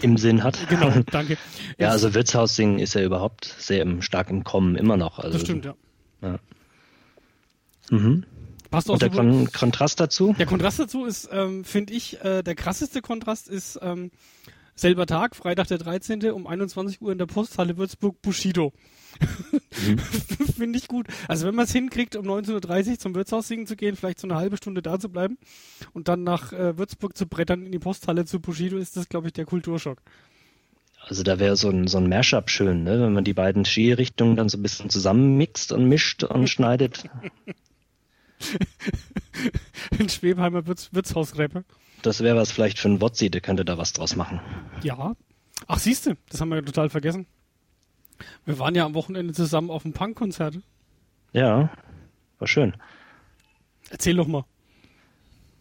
im 0.00 0.16
Sinn 0.16 0.42
hat. 0.42 0.68
Genau, 0.68 0.90
danke. 1.10 1.36
ja, 1.78 1.90
also 1.90 2.14
Wirtshaus 2.14 2.56
singen 2.56 2.78
ist 2.78 2.94
ja 2.94 3.02
überhaupt 3.02 3.54
sehr 3.58 3.82
im, 3.82 4.02
stark 4.02 4.30
im 4.30 4.44
Kommen, 4.44 4.76
immer 4.76 4.96
noch. 4.96 5.18
Also, 5.18 5.38
das 5.38 5.42
stimmt, 5.42 5.64
ja. 5.66 5.74
ja. 6.22 6.38
Mhm. 7.90 8.24
Passt 8.70 8.88
auch 8.88 8.94
Und 8.94 9.02
der 9.02 9.10
so 9.12 9.18
Kon 9.18 9.52
Kontrast 9.52 10.00
dazu? 10.00 10.34
Der 10.38 10.46
Kontrast 10.46 10.80
dazu 10.80 11.04
ist, 11.04 11.28
ähm, 11.30 11.64
finde 11.64 11.92
ich, 11.92 12.24
äh, 12.24 12.42
der 12.42 12.54
krasseste 12.54 13.02
Kontrast 13.02 13.48
ist 13.48 13.78
ähm, 13.82 14.10
selber 14.74 15.06
Tag, 15.06 15.36
Freitag 15.36 15.68
der 15.68 15.78
13. 15.78 16.30
um 16.30 16.46
21 16.46 17.00
Uhr 17.00 17.12
in 17.12 17.18
der 17.18 17.26
Posthalle 17.26 17.76
Würzburg 17.76 18.20
Bushido. 18.22 18.72
Mhm. 19.86 19.98
finde 20.56 20.78
ich 20.78 20.88
gut. 20.88 21.06
Also 21.28 21.46
wenn 21.46 21.54
man 21.54 21.66
es 21.66 21.72
hinkriegt, 21.72 22.16
um 22.16 22.26
19.30 22.26 22.90
Uhr 22.90 22.98
zum 22.98 23.14
Wirtshaus 23.14 23.48
singen 23.48 23.66
zu 23.66 23.76
gehen, 23.76 23.96
vielleicht 23.96 24.20
so 24.20 24.26
eine 24.26 24.36
halbe 24.36 24.56
Stunde 24.56 24.82
da 24.82 24.98
zu 24.98 25.08
bleiben 25.08 25.38
und 25.92 26.08
dann 26.08 26.24
nach 26.24 26.52
äh, 26.52 26.76
Würzburg 26.76 27.16
zu 27.16 27.26
brettern 27.26 27.64
in 27.64 27.72
die 27.72 27.78
Posthalle 27.78 28.24
zu 28.24 28.40
Bushido, 28.40 28.76
ist 28.76 28.96
das, 28.96 29.08
glaube 29.08 29.28
ich, 29.28 29.32
der 29.32 29.44
Kulturschock. 29.44 29.98
Also 31.06 31.22
da 31.22 31.38
wäre 31.38 31.56
so 31.56 31.68
ein, 31.68 31.86
so 31.86 31.98
ein 31.98 32.08
Mashup 32.08 32.48
schön, 32.50 32.82
ne? 32.82 33.00
wenn 33.00 33.12
man 33.12 33.24
die 33.24 33.34
beiden 33.34 33.64
Skirichtungen 33.64 34.36
dann 34.36 34.48
so 34.48 34.56
ein 34.56 34.62
bisschen 34.62 34.88
zusammenmixt 34.88 35.72
und 35.72 35.86
mischt 35.86 36.24
und 36.24 36.48
schneidet. 36.50 37.04
in 39.98 40.08
Schwebheimer 40.08 40.66
Wirts 40.66 40.92
Wirtshausreppe. 40.92 41.64
Das 42.04 42.20
wäre 42.20 42.36
was 42.36 42.52
vielleicht 42.52 42.78
für 42.78 42.88
ein 42.88 43.00
Wotzi, 43.00 43.30
der 43.30 43.40
könnte 43.40 43.64
da 43.64 43.78
was 43.78 43.94
draus 43.94 44.14
machen. 44.14 44.40
Ja. 44.82 45.14
Ach, 45.66 45.78
siehste, 45.78 46.18
das 46.28 46.40
haben 46.40 46.50
wir 46.50 46.56
ja 46.56 46.62
total 46.62 46.90
vergessen. 46.90 47.26
Wir 48.44 48.58
waren 48.58 48.74
ja 48.74 48.84
am 48.84 48.94
Wochenende 48.94 49.32
zusammen 49.32 49.70
auf 49.70 49.84
dem 49.84 49.94
Punkkonzert. 49.94 50.58
Ja, 51.32 51.70
war 52.38 52.46
schön. 52.46 52.74
Erzähl 53.88 54.16
doch 54.16 54.26
mal. 54.26 54.44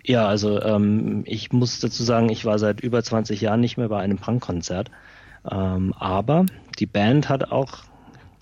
Ja, 0.03 0.27
also 0.27 0.62
ähm, 0.62 1.23
ich 1.25 1.53
muss 1.53 1.79
dazu 1.79 2.03
sagen, 2.03 2.27
ich 2.27 2.43
war 2.43 2.60
seit 2.60 2.82
über 2.82 3.01
20 3.01 3.39
Jahren 3.39 3.62
nicht 3.62 3.77
mehr 3.77 3.88
bei 3.88 4.01
einem 4.01 4.17
Punkkonzert. 4.17 4.91
Ähm, 5.49 5.93
aber 5.93 6.45
die 6.77 6.88
Band 6.88 7.29
hat 7.29 7.53
auch 7.53 7.84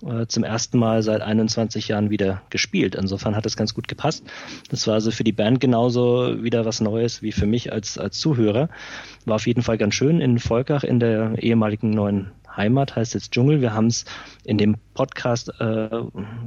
äh, 0.06 0.26
zum 0.26 0.44
ersten 0.44 0.78
Mal 0.78 1.02
seit 1.02 1.20
21 1.20 1.88
Jahren 1.88 2.10
wieder 2.10 2.42
gespielt. 2.50 2.94
Insofern 2.94 3.36
hat 3.36 3.46
es 3.46 3.56
ganz 3.56 3.74
gut 3.74 3.88
gepasst. 3.88 4.24
Das 4.70 4.86
war 4.86 4.94
also 4.94 5.10
für 5.10 5.24
die 5.24 5.32
Band 5.32 5.60
genauso 5.60 6.42
wieder 6.42 6.64
was 6.64 6.80
Neues 6.80 7.22
wie 7.22 7.32
für 7.32 7.46
mich 7.46 7.72
als, 7.72 7.98
als 7.98 8.18
Zuhörer. 8.18 8.68
War 9.24 9.36
auf 9.36 9.46
jeden 9.46 9.62
Fall 9.62 9.78
ganz 9.78 9.94
schön 9.94 10.20
in 10.20 10.38
Volkach 10.38 10.84
in 10.84 11.00
der 11.00 11.42
ehemaligen 11.42 11.90
neuen 11.90 12.32
Heimat, 12.56 12.96
heißt 12.96 13.14
jetzt 13.14 13.32
Dschungel. 13.32 13.60
Wir 13.60 13.72
haben 13.74 13.86
es 13.86 14.04
in 14.44 14.58
dem 14.58 14.76
Podcast, 14.94 15.48
äh, 15.60 15.88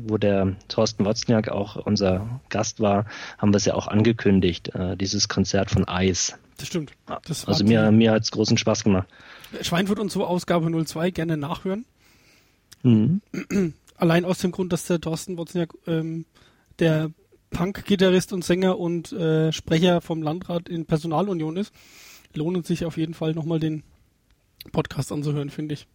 wo 0.06 0.18
der 0.18 0.56
Thorsten 0.68 1.06
Wozniak 1.06 1.50
auch 1.50 1.76
unser 1.78 2.42
Gast 2.50 2.80
war, 2.80 3.06
haben 3.38 3.54
wir 3.54 3.58
es 3.58 3.66
ja 3.66 3.74
auch 3.74 3.88
angekündigt, 3.88 4.76
äh, 4.76 4.96
dieses 4.98 5.28
Konzert 5.30 5.72
von 5.72 5.88
Eis. 5.88 6.38
Das 6.58 6.68
stimmt. 6.68 6.94
Das 7.26 7.48
also 7.48 7.66
mir, 7.66 7.92
mir 7.92 8.12
hat 8.12 8.24
es 8.24 8.32
großen 8.32 8.58
Spaß 8.58 8.84
gemacht. 8.84 9.08
Schweinfurt 9.62 10.00
und 10.00 10.12
so 10.12 10.26
Ausgabe 10.26 10.72
02 10.86 11.12
gerne 11.12 11.38
nachhören. 11.38 11.86
Mhm. 12.84 13.22
Allein 13.98 14.26
aus 14.26 14.40
dem 14.40 14.52
Grund, 14.52 14.74
dass 14.74 14.86
der 14.86 15.00
Thorsten 15.00 15.38
Wozniak 15.38 15.74
ähm, 15.88 16.26
der 16.80 17.12
Punk-Gitarrist 17.52 18.34
und 18.34 18.44
Sänger 18.44 18.78
und 18.78 19.14
äh, 19.14 19.52
Sprecher 19.54 20.02
vom 20.02 20.22
Landrat 20.22 20.68
in 20.68 20.86
Personalunion 20.86 21.56
ist, 21.56 21.74
lohnt 22.34 22.58
es 22.58 22.68
sich 22.68 22.86
auf 22.86 22.98
jeden 22.98 23.14
Fall 23.14 23.34
nochmal 23.34 23.60
den 23.60 23.84
Podcast 24.72 25.12
anzuhören, 25.12 25.50
finde 25.50 25.76
ich. 25.76 25.88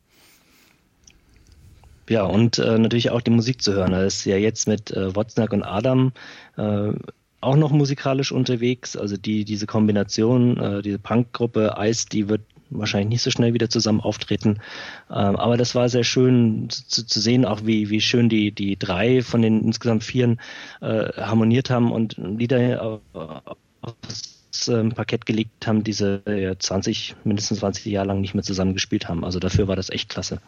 Ja, 2.09 2.25
und 2.25 2.59
äh, 2.59 2.79
natürlich 2.79 3.11
auch 3.11 3.21
die 3.21 3.31
Musik 3.31 3.63
zu 3.63 3.73
hören. 3.75 3.93
Er 3.93 4.07
ist 4.07 4.25
ja 4.25 4.37
jetzt 4.37 4.67
mit 4.67 4.91
äh, 4.91 5.15
Wozniak 5.15 5.53
und 5.53 5.63
Adam 5.63 6.13
äh, 6.57 6.93
auch 7.41 7.57
noch 7.57 7.71
musikalisch 7.71 8.33
unterwegs. 8.33 8.97
Also 8.97 9.17
die 9.17 9.45
diese 9.45 9.67
Kombination, 9.67 10.59
äh, 10.59 10.83
diese 10.83 10.99
Punkgruppe 10.99 11.77
Ice, 11.79 12.07
die 12.11 12.29
wird 12.29 12.43
wahrscheinlich 12.71 13.11
nicht 13.11 13.23
so 13.23 13.31
schnell 13.31 13.55
wieder 13.55 13.69
zusammen 13.69 14.01
auftreten. 14.01 14.61
Ähm, 15.11 15.37
aber 15.37 15.57
das 15.57 15.75
war 15.75 15.89
sehr 15.89 16.05
schön 16.05 16.69
zu, 16.71 17.07
zu, 17.07 17.21
sehen, 17.21 17.45
auch 17.45 17.65
wie, 17.65 17.91
wie 17.91 18.01
schön 18.01 18.29
die, 18.29 18.53
die 18.53 18.79
drei 18.79 19.23
von 19.23 19.43
den 19.43 19.63
insgesamt 19.63 20.05
vieren 20.05 20.41
äh, 20.81 21.13
harmoniert 21.17 21.71
haben 21.71 21.93
und 21.93 22.17
Lieder 22.17 23.01
aufs 23.13 24.69
äh, 24.69 24.85
Parkett 24.91 25.27
gelegt 25.27 25.67
haben, 25.67 25.85
diese 25.85 26.23
äh, 26.27 26.57
20, 26.59 27.17
mindestens 27.25 27.61
20 27.61 27.87
Jahre 27.87 28.09
lang 28.09 28.21
nicht 28.21 28.35
mehr 28.35 28.45
zusammen 28.45 28.75
gespielt 28.75 29.09
haben. 29.09 29.25
Also 29.25 29.39
dafür 29.39 29.69
war 29.69 29.77
das 29.77 29.91
echt 29.91 30.09
klasse. 30.09 30.41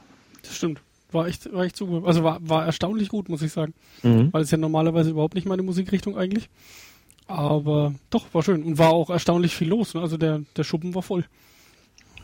Das 0.42 0.56
stimmt. 0.56 0.80
War 1.12 1.26
echt, 1.26 1.52
war 1.52 1.64
echt 1.64 1.76
super. 1.76 2.06
Also 2.06 2.24
war, 2.24 2.38
war 2.40 2.64
erstaunlich 2.64 3.10
gut, 3.10 3.28
muss 3.28 3.42
ich 3.42 3.52
sagen. 3.52 3.74
Mhm. 4.02 4.32
Weil 4.32 4.42
es 4.42 4.50
ja 4.50 4.56
normalerweise 4.56 5.10
überhaupt 5.10 5.34
nicht 5.34 5.46
meine 5.46 5.62
Musikrichtung 5.62 6.16
eigentlich. 6.16 6.48
Aber 7.26 7.94
doch, 8.10 8.32
war 8.32 8.42
schön. 8.42 8.62
Und 8.62 8.78
war 8.78 8.90
auch 8.90 9.10
erstaunlich 9.10 9.54
viel 9.54 9.68
los. 9.68 9.94
Ne? 9.94 10.00
Also 10.00 10.16
der, 10.16 10.42
der 10.56 10.64
Schuppen 10.64 10.94
war 10.94 11.02
voll. 11.02 11.24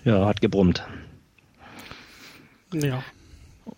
Ja, 0.05 0.27
hat 0.27 0.41
gebrummt. 0.41 0.85
Ja. 2.73 3.03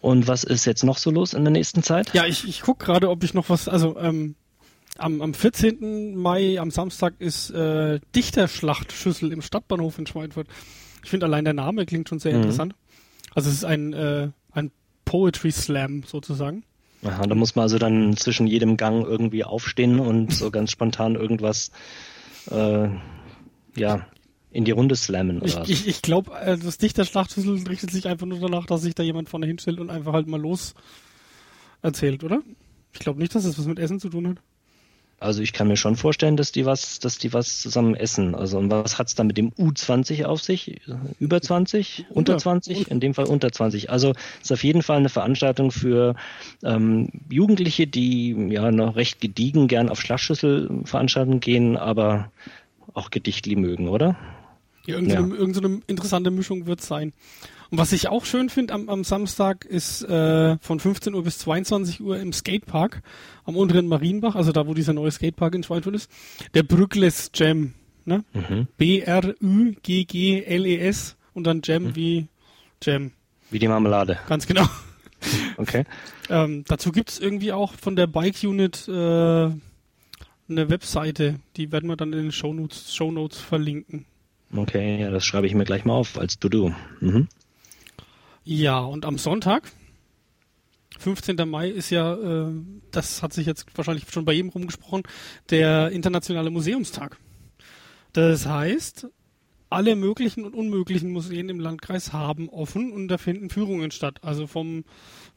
Und 0.01 0.29
was 0.29 0.45
ist 0.45 0.65
jetzt 0.65 0.85
noch 0.85 0.99
so 0.99 1.11
los 1.11 1.35
in 1.35 1.45
der 1.45 1.53
nächsten 1.53 1.83
Zeit? 1.83 2.13
Ja, 2.15 2.25
ich, 2.27 2.49
ich 2.49 2.63
gucke 2.63 2.85
gerade, 2.85 3.11
ob 3.11 3.25
ich 3.25 3.35
noch 3.35 3.49
was, 3.49 3.69
also 3.69 3.99
ähm, 3.99 4.37
am, 4.99 5.21
am 5.21 5.35
14. 5.35 6.17
Mai, 6.17 6.59
am 6.59 6.71
Samstag 6.71 7.15
ist 7.19 7.51
äh, 7.51 8.01
Dichterschlachtschüssel 8.15 9.33
im 9.33 9.43
Stadtbahnhof 9.43 9.99
in 9.99 10.07
Schweinfurt. 10.07 10.47
Ich 11.03 11.11
finde 11.11 11.27
allein 11.27 11.45
der 11.45 11.55
Name 11.55 11.87
klingt 11.87 12.09
schon 12.09 12.19
sehr 12.19 12.33
mhm. 12.33 12.39
interessant. 12.39 12.75
Also 13.35 13.49
es 13.49 13.57
ist 13.57 13.65
ein, 13.65 13.93
äh, 13.93 14.29
ein 14.53 14.71
Poetry 15.05 15.51
Slam 15.51 16.05
sozusagen. 16.05 16.65
Aha, 17.03 17.27
da 17.27 17.35
muss 17.35 17.55
man 17.55 17.63
also 17.63 17.79
dann 17.79 18.17
zwischen 18.17 18.47
jedem 18.47 18.77
Gang 18.77 19.07
irgendwie 19.07 19.45
aufstehen 19.45 20.01
und 20.01 20.35
so 20.35 20.51
ganz 20.51 20.71
spontan 20.71 21.15
irgendwas 21.15 21.71
äh, 22.51 22.89
ja, 23.75 24.07
in 24.51 24.65
die 24.65 24.73
Runde 24.73 24.97
slammen. 24.97 25.41
Oder? 25.41 25.63
Ich, 25.63 25.71
ich, 25.71 25.87
ich 25.89 26.03
glaube, 26.03 26.33
äh, 26.39 26.59
das 26.59 26.79
Dichterschlachtschüssel 26.79 27.67
richtet 27.69 27.91
sich 27.91 28.07
einfach 28.07 28.27
nur 28.27 28.41
danach, 28.41 28.67
dass 28.67 28.83
sich 28.83 28.95
da 28.95 29.03
jemand 29.03 29.29
vorne 29.29 29.47
hinstellt 29.47 29.81
und 29.81 29.91
einfach 29.91 30.13
halt 30.13 30.27
mal 30.27 30.41
los 30.41 30.75
erzählt, 31.83 32.25
oder? 32.25 32.43
Ich 32.93 32.99
glaube 32.99 33.21
nicht, 33.21 33.35
dass 33.35 33.45
das 33.45 33.59
was 33.59 33.67
mit 33.67 33.79
Essen 33.79 34.01
zu 34.01 34.09
tun 34.09 34.29
hat. 34.29 34.39
Also 35.21 35.43
ich 35.43 35.53
kann 35.53 35.69
mir 35.69 35.77
schon 35.77 35.97
vorstellen, 35.97 36.39
dass 36.39 36.51
die 36.51 36.65
was, 36.65 36.99
dass 36.99 37.19
die 37.19 37.35
was 37.35 37.61
zusammen 37.61 37.95
essen. 37.95 38.35
Also 38.35 38.59
und 38.59 38.71
was 38.71 38.99
hat's 38.99 39.15
da 39.15 39.23
mit 39.23 39.37
dem 39.37 39.51
U20 39.53 40.25
auf 40.25 40.41
sich? 40.41 40.81
Über 41.21 41.43
20? 41.43 42.07
Unter, 42.09 42.33
unter 42.33 42.39
20? 42.39 42.91
In 42.91 43.01
dem 43.01 43.13
Fall 43.13 43.27
unter 43.27 43.53
20. 43.53 43.91
Also 43.91 44.15
ist 44.41 44.51
auf 44.51 44.65
jeden 44.65 44.83
Fall 44.83 44.97
eine 44.97 45.11
Veranstaltung 45.11 45.73
für 45.73 46.15
ähm, 46.65 47.11
Jugendliche, 47.31 47.87
die 47.87 48.33
ja 48.49 48.71
noch 48.73 48.97
recht 48.97 49.21
gediegen 49.21 49.69
gern 49.69 49.91
auf 49.91 50.01
Schlagschüsselveranstaltungen 50.01 51.41
gehen, 51.41 51.77
aber 51.77 52.33
auch 52.95 53.11
Gedichtli 53.11 53.57
mögen, 53.57 53.89
oder? 53.89 54.17
Ja, 54.87 54.95
irgendeine, 54.95 55.29
ja. 55.29 55.41
irgendeine 55.41 55.81
interessante 55.87 56.31
Mischung 56.31 56.67
wird 56.67 56.81
sein. 56.81 57.13
Und 57.71 57.79
was 57.79 57.93
ich 57.93 58.09
auch 58.09 58.25
schön 58.25 58.49
finde 58.49 58.75
am, 58.75 58.89
am, 58.89 59.05
Samstag 59.05 59.65
ist 59.65 60.03
äh, 60.03 60.59
von 60.59 60.81
15 60.81 61.15
Uhr 61.15 61.23
bis 61.23 61.39
22 61.39 62.01
Uhr 62.01 62.19
im 62.19 62.33
Skatepark 62.33 63.03
am 63.45 63.57
unteren 63.57 63.87
Marienbach, 63.87 64.35
also 64.35 64.51
da, 64.51 64.67
wo 64.67 64.75
dieser 64.75 64.93
neue 64.93 65.13
Skatepark 65.13 65.55
in 65.55 65.63
Schweinfurt 65.63 65.95
ist, 65.95 66.11
der 66.55 66.65
Brückles 66.65 67.31
Jam. 67.35 67.75
Ne? 68.05 68.25
Mhm. 68.33 68.67
B-R-Ü-G-G-L-E-S 68.77 69.37
und 71.35 71.45
dann 71.45 71.61
Jam 71.63 71.85
mhm. 71.85 71.95
wie 71.97 72.27
Jam. 72.83 73.13
Wie 73.51 73.59
die 73.59 73.69
Marmelade. 73.69 74.19
Ganz 74.29 74.47
genau. 74.47 74.67
Okay. 75.59 75.85
ähm, 76.31 76.65
dazu 76.67 76.93
gibt 76.93 77.11
es 77.11 77.19
irgendwie 77.19 77.53
auch 77.53 77.75
von 77.75 77.95
der 77.95 78.07
Bike 78.07 78.43
Unit 78.43 78.89
äh, 78.89 78.93
eine 78.93 79.61
Webseite, 80.49 81.41
die 81.59 81.73
werden 81.73 81.91
wir 81.91 81.97
dann 81.97 82.15
in 82.15 82.23
den 82.23 82.33
Shownotes, 82.33 82.95
Shownotes 82.95 83.39
verlinken. 83.39 84.07
Okay, 84.55 85.01
ja, 85.01 85.11
das 85.11 85.25
schreibe 85.25 85.47
ich 85.47 85.55
mir 85.55 85.65
gleich 85.65 85.85
mal 85.85 85.95
auf 85.95 86.19
als 86.19 86.39
To-Do. 86.39 86.75
Mhm. 87.01 87.29
Ja, 88.45 88.81
und 88.81 89.05
am 89.05 89.17
Sonntag, 89.19 89.71
15. 90.99 91.37
Mai 91.49 91.69
ist 91.69 91.91
ja, 91.91 92.15
äh, 92.15 92.53
das 92.91 93.23
hat 93.23 93.33
sich 93.33 93.47
jetzt 93.47 93.67
wahrscheinlich 93.77 94.11
schon 94.11 94.25
bei 94.25 94.33
jedem 94.33 94.51
rumgesprochen, 94.51 95.03
der 95.51 95.91
internationale 95.91 96.51
Museumstag. 96.51 97.17
Das 98.13 98.47
heißt, 98.47 99.07
alle 99.71 99.95
möglichen 99.95 100.45
und 100.45 100.55
unmöglichen 100.55 101.13
Museen 101.13 101.49
im 101.49 101.61
Landkreis 101.61 102.13
haben 102.13 102.49
offen 102.49 102.93
und 102.93 103.07
da 103.07 103.19
finden 103.19 103.51
Führungen 103.51 103.93
statt. 103.93 104.19
Also 104.23 104.49
vom, 104.49 104.85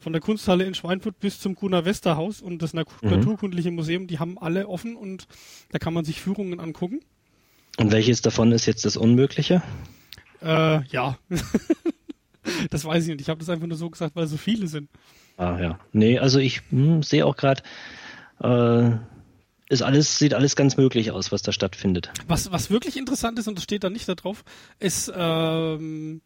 von 0.00 0.12
der 0.12 0.20
Kunsthalle 0.20 0.64
in 0.64 0.74
Schweinfurt 0.74 1.20
bis 1.20 1.38
zum 1.38 1.54
Kuna 1.54 1.84
Westerhaus 1.84 2.42
und 2.42 2.60
das 2.60 2.74
mhm. 2.74 2.84
Naturkundliche 3.02 3.70
Museum, 3.70 4.08
die 4.08 4.18
haben 4.18 4.36
alle 4.38 4.68
offen 4.68 4.96
und 4.96 5.28
da 5.70 5.78
kann 5.78 5.94
man 5.94 6.04
sich 6.04 6.20
Führungen 6.20 6.58
angucken. 6.58 7.00
Und 7.78 7.92
welches 7.92 8.22
davon 8.22 8.52
ist 8.52 8.66
jetzt 8.66 8.84
das 8.84 8.96
Unmögliche? 8.96 9.62
Äh, 10.42 10.84
ja. 10.86 11.18
das 12.70 12.84
weiß 12.84 13.04
ich 13.04 13.10
nicht. 13.10 13.22
Ich 13.22 13.28
habe 13.28 13.40
das 13.40 13.48
einfach 13.48 13.66
nur 13.66 13.76
so 13.76 13.90
gesagt, 13.90 14.14
weil 14.14 14.26
so 14.26 14.36
viele 14.36 14.68
sind. 14.68 14.88
Ah 15.36 15.58
ja. 15.60 15.78
Nee, 15.92 16.18
also 16.18 16.38
ich 16.38 16.62
hm, 16.70 17.02
sehe 17.02 17.26
auch 17.26 17.36
gerade, 17.36 17.62
äh, 18.40 18.96
ist 19.68 19.82
alles, 19.82 20.18
sieht 20.18 20.34
alles 20.34 20.54
ganz 20.54 20.76
möglich 20.76 21.10
aus, 21.10 21.32
was 21.32 21.42
da 21.42 21.50
stattfindet. 21.50 22.12
Was, 22.28 22.52
was 22.52 22.70
wirklich 22.70 22.96
interessant 22.96 23.38
ist, 23.38 23.48
und 23.48 23.56
das 23.56 23.64
steht 23.64 23.82
da 23.82 23.90
nicht 23.90 24.08
da 24.08 24.14
drauf, 24.14 24.44
ist, 24.78 25.12
ähm, 25.14 26.20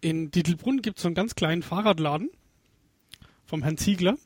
in 0.00 0.30
Dietelbrunn 0.30 0.82
gibt 0.82 0.98
es 0.98 1.02
so 1.02 1.08
einen 1.08 1.14
ganz 1.14 1.34
kleinen 1.34 1.62
Fahrradladen 1.62 2.30
vom 3.44 3.62
Herrn 3.62 3.76
Ziegler. 3.76 4.16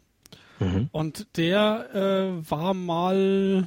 Mhm. 0.61 0.89
Und 0.93 1.27
der 1.37 1.95
äh, 1.95 2.51
war 2.51 2.75
mal 2.75 3.67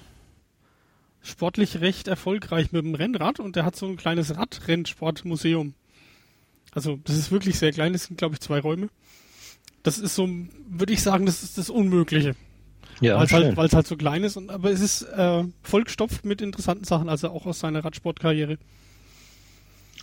sportlich 1.27 1.81
recht 1.81 2.07
erfolgreich 2.07 2.71
mit 2.71 2.83
dem 2.83 2.95
Rennrad 2.95 3.39
und 3.39 3.55
der 3.55 3.65
hat 3.65 3.75
so 3.75 3.85
ein 3.85 3.97
kleines 3.97 4.35
Radrennsportmuseum. 4.35 5.73
Also 6.71 6.99
das 7.03 7.17
ist 7.17 7.31
wirklich 7.31 7.59
sehr 7.59 7.71
klein, 7.71 7.93
das 7.93 8.05
sind 8.05 8.17
glaube 8.17 8.35
ich 8.35 8.39
zwei 8.39 8.59
Räume. 8.59 8.89
Das 9.83 9.99
ist 9.99 10.15
so, 10.15 10.27
würde 10.69 10.93
ich 10.93 11.01
sagen, 11.01 11.25
das 11.25 11.43
ist 11.43 11.57
das 11.57 11.69
Unmögliche. 11.69 12.35
Ja, 12.99 13.17
weil 13.17 13.25
es 13.25 13.31
halt, 13.33 13.73
halt 13.73 13.87
so 13.87 13.95
klein 13.95 14.23
ist, 14.23 14.37
und, 14.37 14.49
aber 14.49 14.71
es 14.71 14.79
ist 14.79 15.03
äh, 15.03 15.43
vollgestopft 15.61 16.25
mit 16.25 16.41
interessanten 16.41 16.83
Sachen, 16.83 17.09
also 17.09 17.29
auch 17.29 17.45
aus 17.45 17.59
seiner 17.59 17.85
Radsportkarriere. 17.85 18.57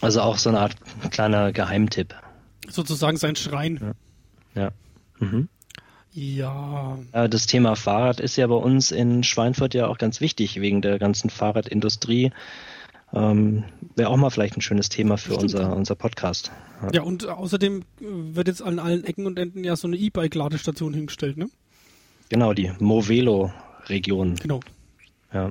Also 0.01 0.21
auch 0.21 0.39
so 0.39 0.51
eine 0.51 0.61
Art 0.61 0.77
kleiner 1.11 1.53
Geheimtipp. 1.53 2.15
Sozusagen 2.69 3.17
sein 3.17 3.37
Schrein. 3.37 3.95
Ja. 4.55 4.63
ja. 4.63 4.71
Mhm. 5.19 5.49
Ja. 6.14 6.96
Das 7.12 7.46
Thema 7.46 7.74
Fahrrad 7.74 8.20
ist 8.20 8.37
ja 8.37 8.46
bei 8.46 8.55
uns 8.55 8.92
in 8.92 9.24
Schweinfurt 9.24 9.74
ja 9.74 9.88
auch 9.88 9.98
ganz 9.98 10.20
wichtig 10.20 10.61
wegen 10.61 10.81
der 10.81 11.00
ganzen 11.00 11.29
Fahrradindustrie. 11.29 12.31
Ähm, 13.12 13.64
Wäre 13.96 14.11
auch 14.11 14.16
mal 14.16 14.31
vielleicht 14.31 14.57
ein 14.57 14.61
schönes 14.61 14.88
Thema 14.88 15.16
für 15.16 15.37
unser, 15.37 15.74
unser 15.74 15.96
Podcast. 15.96 16.53
Ja. 16.83 16.90
ja, 16.94 17.03
und 17.03 17.27
außerdem 17.27 17.83
wird 17.98 18.46
jetzt 18.46 18.62
an 18.62 18.79
allen 18.79 19.05
Ecken 19.05 19.27
und 19.27 19.38
Enden 19.38 19.64
ja 19.64 19.74
so 19.74 19.88
eine 19.88 19.96
E-Bike-Ladestation 19.96 20.94
hingestellt, 20.94 21.37
ne? 21.37 21.48
Genau, 22.29 22.53
die 22.55 22.72
Movelo-Region. 22.79 24.37
Genau. 24.37 24.61
Ja. 25.33 25.50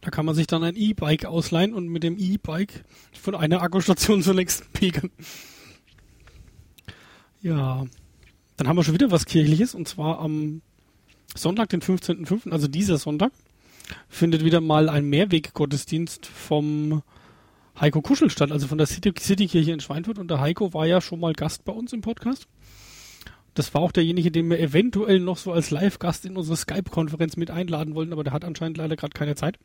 Da 0.00 0.10
kann 0.10 0.26
man 0.26 0.34
sich 0.34 0.46
dann 0.46 0.62
ein 0.64 0.76
E-Bike 0.76 1.24
ausleihen 1.24 1.72
und 1.72 1.88
mit 1.88 2.02
dem 2.02 2.18
E-Bike 2.18 2.84
von 3.12 3.34
einer 3.36 3.62
Akkustation 3.62 4.22
zur 4.22 4.34
nächsten 4.34 4.66
pegeln. 4.72 5.10
Ja. 7.42 7.86
Dann 8.58 8.66
haben 8.66 8.76
wir 8.76 8.82
schon 8.82 8.94
wieder 8.94 9.12
was 9.12 9.24
Kirchliches 9.24 9.74
und 9.74 9.86
zwar 9.86 10.18
am 10.18 10.62
Sonntag, 11.34 11.68
den 11.68 11.80
15.05., 11.80 12.50
also 12.50 12.66
dieser 12.66 12.98
Sonntag, 12.98 13.30
findet 14.08 14.44
wieder 14.44 14.60
mal 14.60 14.88
ein 14.88 15.04
Mehrweggottesdienst 15.04 16.26
vom 16.26 17.02
Heiko 17.80 18.02
Kuschel 18.02 18.30
statt, 18.30 18.50
also 18.50 18.66
von 18.66 18.76
der 18.76 18.88
Citykirche 18.88 19.46
City 19.46 19.70
in 19.70 19.78
Schweinfurt. 19.78 20.18
Und 20.18 20.28
der 20.28 20.40
Heiko 20.40 20.74
war 20.74 20.86
ja 20.86 21.00
schon 21.00 21.20
mal 21.20 21.34
Gast 21.34 21.64
bei 21.64 21.72
uns 21.72 21.92
im 21.92 22.00
Podcast. 22.00 22.48
Das 23.54 23.74
war 23.74 23.80
auch 23.80 23.92
derjenige, 23.92 24.32
den 24.32 24.50
wir 24.50 24.58
eventuell 24.58 25.20
noch 25.20 25.36
so 25.36 25.52
als 25.52 25.70
Live-Gast 25.70 26.26
in 26.26 26.36
unsere 26.36 26.56
Skype-Konferenz 26.56 27.36
mit 27.36 27.52
einladen 27.52 27.94
wollten, 27.94 28.12
aber 28.12 28.24
der 28.24 28.32
hat 28.32 28.44
anscheinend 28.44 28.76
leider 28.76 28.96
gerade 28.96 29.14
keine 29.14 29.36
Zeit. 29.36 29.56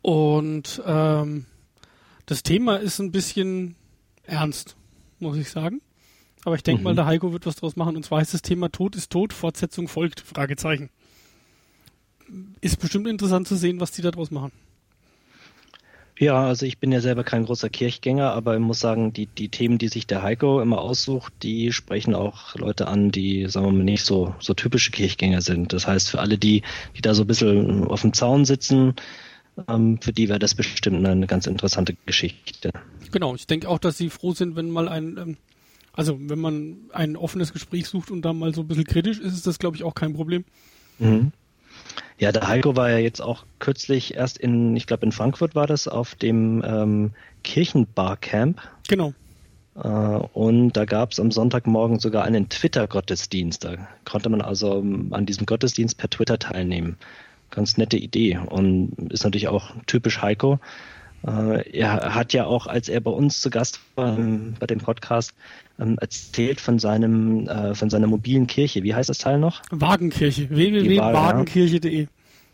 Und 0.00 0.82
ähm, 0.86 1.44
das 2.24 2.42
Thema 2.42 2.76
ist 2.76 3.00
ein 3.00 3.12
bisschen 3.12 3.76
ernst, 4.24 4.76
muss 5.18 5.36
ich 5.36 5.50
sagen. 5.50 5.82
Aber 6.44 6.54
ich 6.56 6.62
denke 6.62 6.80
mhm. 6.80 6.84
mal, 6.84 6.94
der 6.94 7.06
Heiko 7.06 7.32
wird 7.32 7.46
was 7.46 7.56
draus 7.56 7.76
machen. 7.76 7.96
Und 7.96 8.04
zwar 8.04 8.20
heißt 8.20 8.34
das 8.34 8.42
Thema 8.42 8.70
Tod 8.70 8.96
ist 8.96 9.10
tot, 9.10 9.32
Fortsetzung 9.32 9.88
folgt, 9.88 10.20
Fragezeichen. 10.20 10.90
Ist 12.60 12.78
bestimmt 12.80 13.06
interessant 13.06 13.48
zu 13.48 13.56
sehen, 13.56 13.80
was 13.80 13.90
die 13.92 14.02
da 14.02 14.10
draus 14.10 14.30
machen. 14.30 14.52
Ja, 16.18 16.46
also 16.46 16.66
ich 16.66 16.78
bin 16.78 16.90
ja 16.90 17.00
selber 17.00 17.22
kein 17.22 17.44
großer 17.44 17.68
Kirchgänger, 17.68 18.32
aber 18.32 18.54
ich 18.54 18.60
muss 18.60 18.80
sagen, 18.80 19.12
die, 19.12 19.26
die 19.26 19.50
Themen, 19.50 19.78
die 19.78 19.86
sich 19.86 20.04
der 20.04 20.22
Heiko 20.22 20.60
immer 20.60 20.80
aussucht, 20.80 21.32
die 21.44 21.72
sprechen 21.72 22.16
auch 22.16 22.56
Leute 22.56 22.88
an, 22.88 23.12
die, 23.12 23.46
sagen 23.46 23.66
wir 23.66 23.72
mal, 23.72 23.84
nicht 23.84 24.04
so, 24.04 24.34
so 24.40 24.52
typische 24.52 24.90
Kirchgänger 24.90 25.42
sind. 25.42 25.72
Das 25.72 25.86
heißt, 25.86 26.10
für 26.10 26.18
alle 26.18 26.36
die, 26.36 26.62
die 26.96 27.02
da 27.02 27.14
so 27.14 27.22
ein 27.22 27.28
bisschen 27.28 27.84
auf 27.84 28.02
dem 28.02 28.14
Zaun 28.14 28.44
sitzen, 28.44 28.94
ähm, 29.68 30.00
für 30.00 30.12
die 30.12 30.28
wäre 30.28 30.40
das 30.40 30.56
bestimmt 30.56 31.06
eine 31.06 31.26
ganz 31.28 31.46
interessante 31.46 31.94
Geschichte. 32.04 32.72
Genau, 33.12 33.36
ich 33.36 33.46
denke 33.46 33.68
auch, 33.68 33.78
dass 33.78 33.96
sie 33.96 34.10
froh 34.10 34.32
sind, 34.32 34.56
wenn 34.56 34.70
mal 34.70 34.88
ein 34.88 35.18
ähm, 35.18 35.36
also 35.98 36.16
wenn 36.20 36.38
man 36.38 36.76
ein 36.92 37.16
offenes 37.16 37.52
Gespräch 37.52 37.88
sucht 37.88 38.12
und 38.12 38.22
da 38.22 38.32
mal 38.32 38.54
so 38.54 38.60
ein 38.60 38.68
bisschen 38.68 38.84
kritisch 38.84 39.18
ist, 39.18 39.34
ist 39.34 39.48
das, 39.48 39.58
glaube 39.58 39.76
ich, 39.76 39.82
auch 39.82 39.96
kein 39.96 40.14
Problem. 40.14 40.44
Mhm. 41.00 41.32
Ja, 42.20 42.30
der 42.30 42.46
Heiko 42.46 42.76
war 42.76 42.88
ja 42.88 42.98
jetzt 42.98 43.20
auch 43.20 43.44
kürzlich 43.58 44.14
erst 44.14 44.38
in, 44.38 44.76
ich 44.76 44.86
glaube 44.86 45.04
in 45.04 45.10
Frankfurt 45.10 45.56
war 45.56 45.66
das, 45.66 45.88
auf 45.88 46.14
dem 46.14 46.62
ähm, 46.64 47.10
Kirchenbarcamp. 47.42 48.60
Genau. 48.86 49.12
Äh, 49.74 49.88
und 49.88 50.70
da 50.74 50.84
gab 50.84 51.10
es 51.10 51.18
am 51.18 51.32
Sonntagmorgen 51.32 51.98
sogar 51.98 52.22
einen 52.22 52.48
Twitter-Gottesdienst. 52.48 53.64
Da 53.64 53.88
konnte 54.04 54.28
man 54.28 54.40
also 54.40 54.78
ähm, 54.78 55.12
an 55.12 55.26
diesem 55.26 55.46
Gottesdienst 55.46 55.98
per 55.98 56.10
Twitter 56.10 56.38
teilnehmen. 56.38 56.96
Ganz 57.50 57.76
nette 57.76 57.96
Idee 57.96 58.38
und 58.38 58.92
ist 59.10 59.24
natürlich 59.24 59.48
auch 59.48 59.72
typisch 59.86 60.22
Heiko. 60.22 60.60
Äh, 61.26 61.78
er 61.78 62.14
hat 62.14 62.32
ja 62.32 62.46
auch, 62.46 62.66
als 62.66 62.88
er 62.88 63.00
bei 63.00 63.10
uns 63.10 63.40
zu 63.40 63.50
Gast 63.50 63.80
war 63.96 64.16
ähm, 64.18 64.54
bei 64.58 64.66
dem 64.66 64.78
Podcast, 64.78 65.34
ähm, 65.78 65.98
erzählt 66.00 66.60
von 66.60 66.78
seinem, 66.78 67.48
äh, 67.48 67.74
von 67.74 67.90
seiner 67.90 68.06
mobilen 68.06 68.46
Kirche. 68.46 68.82
Wie 68.82 68.94
heißt 68.94 69.08
das 69.08 69.18
Teil 69.18 69.38
noch? 69.38 69.62
Wagenkirche. 69.70 70.48
www.wagenkirche.de. 70.50 72.06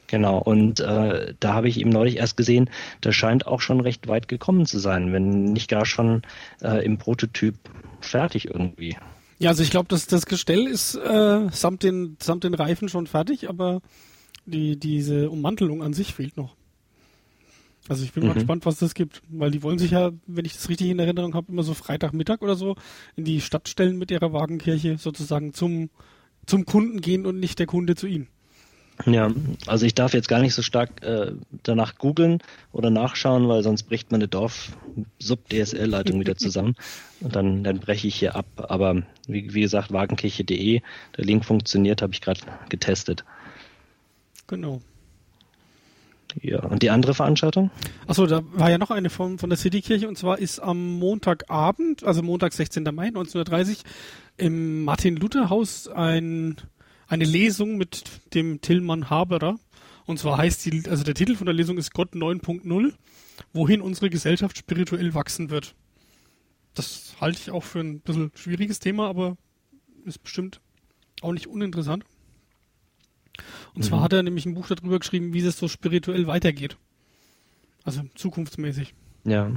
Genau, 0.07 0.39
und 0.39 0.81
äh, 0.81 1.35
da 1.41 1.55
habe 1.55 1.69
ich 1.69 1.79
ihm 1.79 1.89
neulich 1.89 2.19
erst 2.19 2.37
gesehen, 2.37 2.69
das 3.01 3.15
scheint 3.15 3.47
auch 3.47 3.61
schon 3.61 3.81
recht 3.81 4.07
weit 4.07 4.29
gekommen 4.29 4.67
zu 4.67 4.79
sein, 4.79 5.13
wenn 5.13 5.45
nicht 5.53 5.69
gar 5.69 5.87
schon 5.87 6.23
äh, 6.63 6.85
im 6.85 6.99
Prototyp 6.99 7.55
fertig 8.01 8.47
irgendwie. 8.47 8.97
Ja, 9.39 9.51
also 9.51 9.63
ich 9.63 9.71
glaube, 9.71 9.89
das, 9.89 10.07
das 10.07 10.27
Gestell 10.27 10.67
ist 10.67 10.95
äh, 10.95 11.49
samt, 11.51 11.83
den, 11.83 12.17
samt 12.21 12.45
den 12.45 12.55
Reifen 12.55 12.89
schon 12.89 13.07
fertig, 13.07 13.49
aber 13.49 13.81
die, 14.47 14.79
diese 14.79 15.31
Ummantelung 15.31 15.83
an 15.83 15.95
sich 15.95 16.15
fehlt 16.15 16.37
noch. 16.37 16.55
Also 17.89 18.05
ich 18.05 18.13
bin 18.13 18.23
mhm. 18.23 18.29
mal 18.31 18.35
gespannt, 18.35 18.67
was 18.67 18.79
das 18.79 18.95
gibt, 18.95 19.23
weil 19.29 19.51
die 19.51 19.63
wollen 19.63 19.79
sich 19.79 19.91
ja, 19.91 20.11
wenn 20.27 20.45
ich 20.45 20.55
das 20.55 20.69
richtig 20.69 20.89
in 20.89 20.99
Erinnerung 20.99 21.35
habe, 21.35 21.53
immer 21.53 21.63
so 21.63 21.75
Freitagmittag 21.75 22.41
oder 22.41 22.57
so 22.57 22.77
in 23.17 23.25
die 23.25 23.41
Stadt 23.41 23.69
stellen 23.69 23.99
mit 23.99 24.11
ihrer 24.11 24.33
Wagenkirche 24.33 24.97
sozusagen 24.97 25.53
zum 25.53 25.91
zum 26.47 26.67
Kunden 26.67 27.01
gehen 27.01 27.27
und 27.27 27.41
nicht 27.41 27.59
der 27.59 27.67
Kunde 27.67 27.95
zu 27.95 28.07
ihnen. 28.07 28.29
Ja, 29.07 29.33
also 29.67 29.87
ich 29.87 29.95
darf 29.95 30.15
jetzt 30.15 30.29
gar 30.29 30.41
nicht 30.41 30.55
so 30.55 30.63
stark 30.63 31.03
äh, 31.03 31.33
danach 31.65 31.99
googeln 31.99 32.39
oder 32.71 32.91
nachschauen, 32.91 33.49
weil 33.49 33.65
sonst 33.65 33.85
bricht 33.85 34.13
meine 34.13 34.29
Dorf-Sub-DSL-Leitung 34.29 36.21
wieder 36.21 36.37
zusammen 36.37 36.77
und 37.21 37.35
dann, 37.35 37.65
dann 37.65 37.81
breche 37.81 38.07
ich 38.07 38.15
hier 38.15 38.37
ab. 38.37 38.47
Aber 38.57 39.03
wie, 39.27 39.53
wie 39.53 39.63
gesagt, 39.63 39.93
wagenkirche.de, 39.93 40.81
der 41.17 41.25
Link 41.25 41.45
funktioniert, 41.45 42.03
habe 42.03 42.13
ich 42.13 42.21
gerade 42.21 42.41
getestet. 42.69 43.25
Genau. 44.47 44.81
Ja, 46.41 46.61
und 46.65 46.83
die 46.83 46.91
andere 46.91 47.15
Veranstaltung? 47.15 47.71
Achso, 48.07 48.27
da 48.27 48.43
war 48.53 48.71
ja 48.71 48.79
noch 48.79 48.91
eine 48.91 49.11
von, 49.11 49.39
von 49.39 49.51
der 49.51 49.59
Citykirche 49.59 50.09
und 50.09 50.19
zwar 50.19 50.39
ist 50.39 50.59
am 50.59 50.99
Montagabend, 50.99 52.05
also 52.05 52.23
Montag 52.23 52.53
16. 52.53 52.83
Mai 52.85 53.07
1930, 53.07 53.83
im 54.37 54.85
Martin-Luther-Haus 54.85 55.89
ein 55.89 56.57
eine 57.07 57.25
Lesung 57.25 57.77
mit 57.77 58.05
dem 58.35 58.61
Tillmann 58.61 59.11
Haberer. 59.11 59.59
Und 60.07 60.19
zwar 60.19 60.39
heißt 60.39 60.65
die, 60.67 60.83
also 60.89 61.05
der 61.05 61.15
Titel 61.15 61.37
von 61.37 61.47
der 61.47 61.55
Lesung 61.55 61.79
ist 61.79 61.93
Gott 61.95 62.13
9.0, 62.15 62.93
wohin 63.53 63.81
unsere 63.81 64.11
Gesellschaft 64.11 64.59
spirituell 64.59 65.15
wachsen 65.15 65.51
wird. 65.51 65.75
Das 66.75 67.15
halte 67.21 67.39
ich 67.41 67.51
auch 67.51 67.63
für 67.63 67.81
ein 67.81 68.01
bisschen 68.01 68.33
schwieriges 68.35 68.81
Thema, 68.81 69.09
aber 69.09 69.37
ist 70.05 70.23
bestimmt 70.23 70.61
auch 71.23 71.33
nicht 71.33 71.47
uninteressant. 71.47 72.05
Und 73.75 73.83
mhm. 73.83 73.89
zwar 73.89 74.03
hat 74.03 74.13
er 74.13 74.23
nämlich 74.23 74.47
ein 74.47 74.55
Buch 74.55 74.69
darüber 74.69 74.99
geschrieben, 74.99 75.33
wie 75.33 75.41
es 75.41 75.59
so 75.59 75.69
spirituell 75.69 76.27
weitergeht. 76.27 76.77
Also 77.85 78.03
zukunftsmäßig. 78.15 78.95
Ja. 79.25 79.51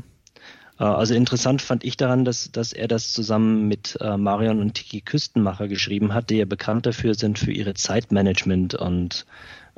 Äh, 0.80 0.84
also 0.84 1.14
interessant 1.14 1.62
fand 1.62 1.84
ich 1.84 1.98
daran, 1.98 2.26
dass, 2.26 2.52
dass 2.52 2.74
er 2.74 2.88
das 2.88 3.14
zusammen 3.14 3.68
mit 3.68 3.98
äh, 4.02 4.18
Marion 4.18 4.60
und 4.60 4.74
Tiki 4.74 5.02
Küstenmacher 5.02 5.68
geschrieben 5.68 6.14
hat, 6.14 6.30
die 6.30 6.38
ja 6.38 6.46
bekannt 6.46 6.86
dafür 6.86 7.14
sind 7.16 7.40
für 7.40 7.52
ihre 7.52 7.74
Zeitmanagement 7.74 8.76
und 8.76 9.26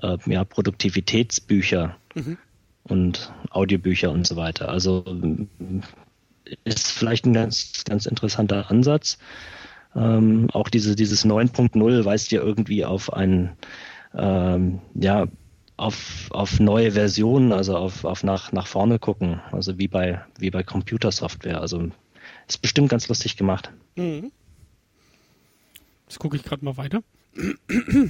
äh, 0.02 0.18
ja, 0.26 0.44
Produktivitätsbücher 0.44 1.98
mhm. 2.16 2.38
und 2.84 3.34
Audiobücher 3.50 4.12
und 4.12 4.26
so 4.26 4.36
weiter. 4.36 4.70
Also 4.70 5.04
ist 6.64 6.92
vielleicht 6.92 7.26
ein 7.26 7.34
ganz, 7.34 7.84
ganz 7.86 8.06
interessanter 8.06 8.72
Ansatz. 8.72 9.18
Ähm, 9.96 10.48
auch 10.54 10.70
diese, 10.70 10.96
dieses 10.96 11.26
9.0 11.26 12.06
weist 12.06 12.32
ja 12.32 12.42
irgendwie 12.42 12.86
auf 12.86 13.12
ein 13.12 13.58
ähm, 14.14 14.80
ja, 14.96 15.28
auf, 15.78 16.30
auf 16.32 16.60
neue 16.60 16.92
Versionen, 16.92 17.54
also 17.54 17.78
auf, 17.78 18.04
auf 18.04 18.24
nach, 18.24 18.52
nach 18.52 18.68
vorne 18.68 19.00
gucken, 19.00 19.40
also 19.52 19.78
wie 19.78 19.88
bei, 19.88 20.22
wie 20.38 20.52
bei 20.52 20.62
Computersoftware. 20.64 21.62
Also 21.62 21.90
ist 22.48 22.62
bestimmt 22.62 22.90
ganz 22.90 23.08
lustig 23.08 23.38
gemacht. 23.38 23.72
Mhm. 23.96 24.32
Jetzt 26.08 26.20
gucke 26.20 26.36
ich 26.36 26.44
gerade 26.44 26.66
mal 26.66 26.76
weiter. 26.76 27.02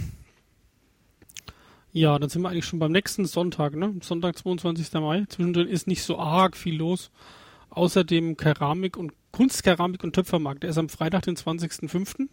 ja, 1.91 2.17
dann 2.17 2.29
sind 2.29 2.41
wir 2.41 2.49
eigentlich 2.49 2.65
schon 2.65 2.79
beim 2.79 2.91
nächsten 2.91 3.25
Sonntag, 3.25 3.75
ne? 3.75 3.93
Sonntag, 4.01 4.37
22. 4.37 4.91
Mai. 4.93 5.25
Zwischendrin 5.27 5.67
ist 5.67 5.85
nicht 5.85 6.03
so 6.03 6.17
arg 6.17 6.57
viel 6.57 6.77
los. 6.77 7.11
Außerdem 7.69 8.35
Keramik 8.35 8.97
und 8.97 9.13
Kunstkeramik 9.39 10.04
und 10.04 10.13
Töpfermarkt. 10.13 10.63
Der 10.63 10.69
ist 10.69 10.78
am 10.78 10.89
Freitag, 10.89 11.23
den 11.23 11.36
20.05. 11.36 12.28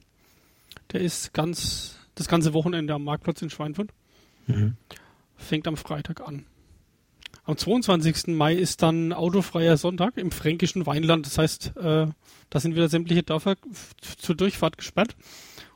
Der 0.92 1.00
ist 1.00 1.32
ganz 1.32 1.98
das 2.14 2.28
ganze 2.28 2.52
Wochenende 2.52 2.94
am 2.94 3.04
Marktplatz 3.04 3.42
in 3.42 3.50
Schweinfurt. 3.50 3.90
Mhm 4.46 4.76
fängt 5.36 5.68
am 5.68 5.76
Freitag 5.76 6.20
an. 6.26 6.46
Am 7.44 7.56
22. 7.56 8.28
Mai 8.28 8.54
ist 8.54 8.82
dann 8.82 9.12
autofreier 9.12 9.76
Sonntag 9.76 10.16
im 10.16 10.32
fränkischen 10.32 10.84
Weinland. 10.84 11.26
Das 11.26 11.38
heißt, 11.38 11.76
äh, 11.76 12.06
da 12.50 12.60
sind 12.60 12.74
wieder 12.74 12.88
sämtliche 12.88 13.22
Dörfer 13.22 13.56
zur 14.18 14.34
Durchfahrt 14.34 14.78
gesperrt 14.78 15.14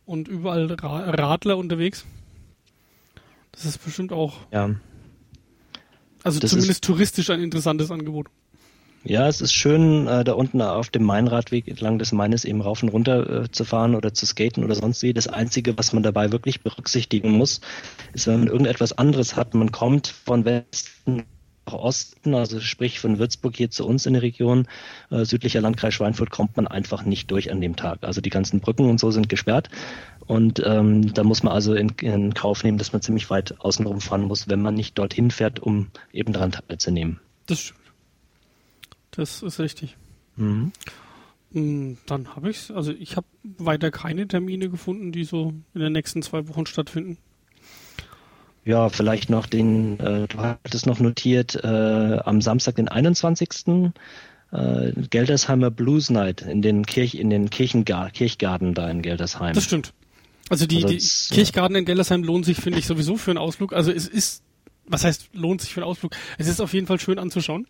und 0.05 0.27
überall 0.27 0.73
Ra 0.73 1.11
Radler 1.11 1.57
unterwegs. 1.57 2.05
Das 3.53 3.64
ist 3.64 3.85
bestimmt 3.85 4.12
auch. 4.12 4.38
Ja. 4.51 4.75
Also 6.25 6.40
das 6.40 6.51
zumindest 6.51 6.83
touristisch 6.85 7.31
ein 7.31 7.40
interessantes 7.40 7.90
Angebot. 7.90 8.27
Ja, 9.03 9.29
es 9.29 9.41
ist 9.41 9.55
schön, 9.55 10.07
äh, 10.07 10.25
da 10.25 10.35
unten 10.35 10.61
auf 10.61 10.91
dem 10.91 11.05
Mainradweg 11.05 11.69
entlang 11.69 11.99
des 11.99 12.13
Maines 12.13 12.45
eben 12.45 12.61
rauf 12.61 12.83
und 12.83 12.91
runter 12.91 13.45
äh, 13.45 13.51
zu 13.51 13.65
fahren 13.65 13.95
oder 13.95 14.13
zu 14.13 14.27
skaten 14.27 14.63
oder 14.63 14.75
sonst 14.75 15.03
wie. 15.03 15.15
Das 15.15 15.27
Einzige, 15.27 15.79
was 15.79 15.95
man 15.95 16.03
dabei 16.03 16.33
wirklich 16.33 16.63
berücksichtigen 16.63 17.31
muss, 17.31 17.63
ist, 18.13 18.27
wenn 18.27 18.41
man 18.41 18.49
irgendetwas 18.49 18.93
anderes 18.93 19.37
hat. 19.37 19.55
Man 19.55 19.73
kommt 19.73 20.09
von 20.09 20.45
Westen 20.45 21.25
nach 21.65 21.73
Osten, 21.73 22.35
also 22.35 22.61
sprich 22.61 23.01
von 23.01 23.19
Würzburg 23.19 23.57
hier 23.57 23.71
zu 23.71 23.87
uns 23.87 24.05
in 24.05 24.13
der 24.13 24.23
Region, 24.23 24.67
äh, 25.11 25.25
südlicher 25.25 25.63
Landkreis 25.63 25.95
Schweinfurt, 25.95 26.31
kommt 26.31 26.57
man 26.57 26.67
einfach 26.67 27.05
nicht 27.05 27.31
durch 27.31 27.51
an 27.51 27.63
dem 27.63 27.77
Tag. 27.77 28.01
Also 28.03 28.21
die 28.21 28.31
ganzen 28.31 28.61
Brücken 28.61 28.85
und 28.85 29.01
so 29.01 29.11
sind 29.11 29.31
gesperrt. 29.31 29.71
Und 30.27 30.63
ähm, 30.65 31.15
da 31.15 31.25
muss 31.25 31.43
man 31.43 31.55
also 31.55 31.75
in, 31.75 31.89
in 32.03 32.35
Kauf 32.35 32.65
nehmen, 32.65 32.77
dass 32.77 32.93
man 32.93 33.01
ziemlich 33.01 33.31
weit 33.31 33.61
außenrum 33.61 34.03
fahren 34.03 34.23
muss, 34.23 34.49
wenn 34.49 34.61
man 34.61 34.75
nicht 34.75 34.99
dorthin 34.99 35.31
fährt, 35.31 35.59
um 35.59 35.89
eben 36.13 36.35
daran 36.35 36.53
teilzunehmen. 36.53 37.19
Das. 37.47 37.73
Das 39.11 39.42
ist 39.42 39.59
richtig. 39.61 39.96
Mhm. 40.37 40.73
Mm, 41.53 41.94
dann 42.07 42.37
habe 42.37 42.51
ich 42.51 42.70
Also 42.70 42.92
ich 42.92 43.16
habe 43.16 43.27
weiter 43.42 43.90
keine 43.90 44.29
Termine 44.29 44.68
gefunden, 44.68 45.12
die 45.12 45.25
so 45.25 45.53
in 45.75 45.81
den 45.81 45.92
nächsten 45.92 46.23
zwei 46.23 46.49
Wochen 46.49 46.66
stattfinden. 46.66 47.18
Ja, 48.64 48.88
vielleicht 48.88 49.31
noch 49.31 49.46
den, 49.46 49.99
äh, 50.01 50.29
du 50.29 50.38
hattest 50.38 50.87
noch 50.87 51.01
notiert, 51.01 51.57
äh, 51.57 52.18
am 52.25 52.40
Samstag, 52.40 52.77
den 52.77 52.88
21. 52.88 53.92
Äh, 54.53 54.92
Geldersheimer 55.11 55.70
Blues 55.70 56.11
Night 56.11 56.42
in 56.42 56.61
den 56.61 56.85
Kirch, 56.85 57.14
in 57.14 57.31
den 57.31 57.51
Kirchengar 57.51 58.11
Kirchgarten 58.11 58.75
da 58.75 58.90
in 58.90 59.01
Geldersheim. 59.01 59.55
Das 59.55 59.64
stimmt. 59.64 59.92
Also 60.51 60.66
die, 60.66 60.85
also 60.85 60.88
die 60.88 61.35
Kirchgarten 61.35 61.77
in 61.77 61.85
Geldersheim 61.85 62.25
lohnt 62.25 62.44
sich, 62.44 62.59
finde 62.59 62.81
ich, 62.81 62.87
sowieso 62.87 63.16
für 63.16 63.31
einen 63.31 63.38
Ausflug. 63.38 63.73
Also 63.73 63.92
es 63.92 64.09
ist, 64.09 64.42
was 64.87 65.05
heißt 65.05 65.31
lohnt 65.33 65.61
sich 65.61 65.73
für 65.73 65.81
einen 65.81 65.88
Ausflug? 65.88 66.16
Es 66.38 66.49
ist 66.49 66.61
auf 66.61 66.75
jeden 66.75 66.88
Fall 66.88 66.99
schön 66.99 67.18
anzuschauen. 67.18 67.66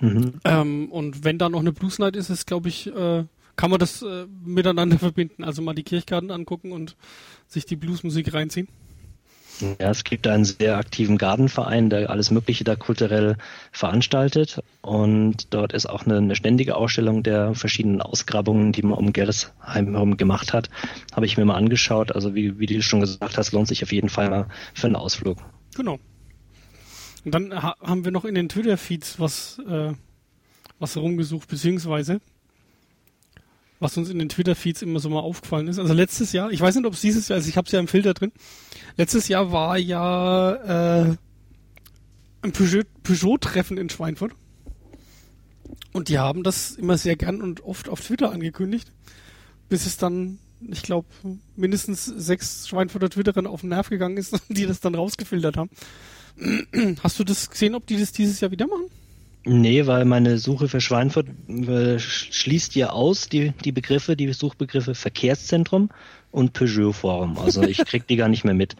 Mhm. 0.00 0.40
Ähm, 0.44 0.90
und 0.90 1.24
wenn 1.24 1.38
da 1.38 1.48
noch 1.48 1.60
eine 1.60 1.72
Blues 1.72 1.98
Night 1.98 2.16
ist, 2.16 2.30
ist 2.30 2.46
glaube 2.46 2.68
ich, 2.68 2.86
äh, 2.94 3.24
kann 3.56 3.70
man 3.70 3.78
das 3.78 4.02
äh, 4.02 4.26
miteinander 4.44 4.98
verbinden. 4.98 5.44
Also 5.44 5.62
mal 5.62 5.74
die 5.74 5.82
Kirchgarten 5.82 6.30
angucken 6.30 6.72
und 6.72 6.96
sich 7.46 7.66
die 7.66 7.76
Bluesmusik 7.76 8.32
reinziehen. 8.32 8.68
Ja, 9.60 9.90
es 9.90 10.04
gibt 10.04 10.26
einen 10.26 10.46
sehr 10.46 10.78
aktiven 10.78 11.18
Gartenverein, 11.18 11.90
der 11.90 12.08
alles 12.08 12.30
Mögliche 12.30 12.64
da 12.64 12.76
kulturell 12.76 13.36
veranstaltet. 13.72 14.62
Und 14.80 15.52
dort 15.52 15.74
ist 15.74 15.84
auch 15.84 16.06
eine, 16.06 16.16
eine 16.16 16.36
ständige 16.36 16.76
Ausstellung 16.76 17.22
der 17.22 17.54
verschiedenen 17.54 18.00
Ausgrabungen, 18.00 18.72
die 18.72 18.82
man 18.82 18.98
um 18.98 19.12
Gerresheim 19.12 19.92
herum 19.92 20.16
gemacht 20.16 20.54
hat. 20.54 20.70
Habe 21.12 21.26
ich 21.26 21.36
mir 21.36 21.44
mal 21.44 21.56
angeschaut. 21.56 22.12
Also 22.12 22.34
wie, 22.34 22.58
wie 22.58 22.66
du 22.66 22.80
schon 22.80 23.00
gesagt 23.00 23.36
hast, 23.36 23.52
lohnt 23.52 23.68
sich 23.68 23.82
auf 23.82 23.92
jeden 23.92 24.08
Fall 24.08 24.30
mal 24.30 24.46
für 24.74 24.86
einen 24.86 24.96
Ausflug. 24.96 25.38
Genau. 25.76 25.98
Und 27.24 27.34
dann 27.34 27.52
ha 27.52 27.76
haben 27.80 28.04
wir 28.04 28.12
noch 28.12 28.24
in 28.24 28.34
den 28.34 28.48
Twitter-Feeds 28.48 29.20
was, 29.20 29.58
äh, 29.66 29.92
was 30.78 30.96
rumgesucht, 30.96 31.48
beziehungsweise 31.48 32.20
was 33.80 33.96
uns 33.96 34.10
in 34.10 34.18
den 34.18 34.28
Twitter-Feeds 34.28 34.82
immer 34.82 35.00
so 35.00 35.08
mal 35.08 35.20
aufgefallen 35.20 35.66
ist. 35.66 35.78
Also 35.78 35.94
letztes 35.94 36.32
Jahr, 36.32 36.50
ich 36.50 36.60
weiß 36.60 36.76
nicht, 36.76 36.84
ob 36.84 36.92
es 36.92 37.00
dieses 37.00 37.28
Jahr 37.28 37.38
ist, 37.38 37.48
ich 37.48 37.56
habe 37.56 37.66
es 37.66 37.72
ja 37.72 37.80
im 37.80 37.88
Filter 37.88 38.12
drin. 38.12 38.30
Letztes 38.96 39.26
Jahr 39.28 39.52
war 39.52 39.78
ja 39.78 41.08
äh, 41.08 41.16
ein 42.42 42.52
Peugeot-Treffen 42.52 43.78
in 43.78 43.88
Schweinfurt. 43.88 44.32
Und 45.92 46.08
die 46.08 46.18
haben 46.18 46.42
das 46.42 46.72
immer 46.72 46.98
sehr 46.98 47.16
gern 47.16 47.40
und 47.40 47.62
oft 47.62 47.88
auf 47.88 48.00
Twitter 48.00 48.30
angekündigt, 48.30 48.92
bis 49.68 49.86
es 49.86 49.96
dann, 49.96 50.38
ich 50.60 50.82
glaube, 50.82 51.08
mindestens 51.56 52.04
sechs 52.04 52.68
Schweinfurter 52.68 53.08
Twitterer 53.08 53.48
auf 53.48 53.62
den 53.62 53.70
Nerv 53.70 53.88
gegangen 53.88 54.18
ist, 54.18 54.38
die 54.48 54.66
das 54.66 54.80
dann 54.80 54.94
rausgefiltert 54.94 55.56
haben. 55.56 55.70
Hast 57.02 57.18
du 57.18 57.24
das 57.24 57.50
gesehen, 57.50 57.74
ob 57.74 57.86
die 57.86 57.98
das 57.98 58.12
dieses 58.12 58.40
Jahr 58.40 58.50
wieder 58.50 58.66
machen? 58.66 58.86
Nee, 59.44 59.86
weil 59.86 60.04
meine 60.04 60.38
Suche 60.38 60.68
für 60.68 60.80
Schweinfurt 60.80 61.26
äh, 61.48 61.98
schließt 61.98 62.74
ja 62.74 62.90
aus 62.90 63.28
die, 63.28 63.52
die 63.64 63.72
Begriffe, 63.72 64.14
die 64.14 64.30
Suchbegriffe 64.32 64.94
Verkehrszentrum 64.94 65.88
und 66.30 66.52
Peugeot 66.52 66.92
Forum. 66.92 67.38
Also 67.38 67.62
ich 67.62 67.78
krieg 67.78 68.06
die 68.06 68.16
gar 68.16 68.28
nicht 68.28 68.44
mehr 68.44 68.54
mit. 68.54 68.76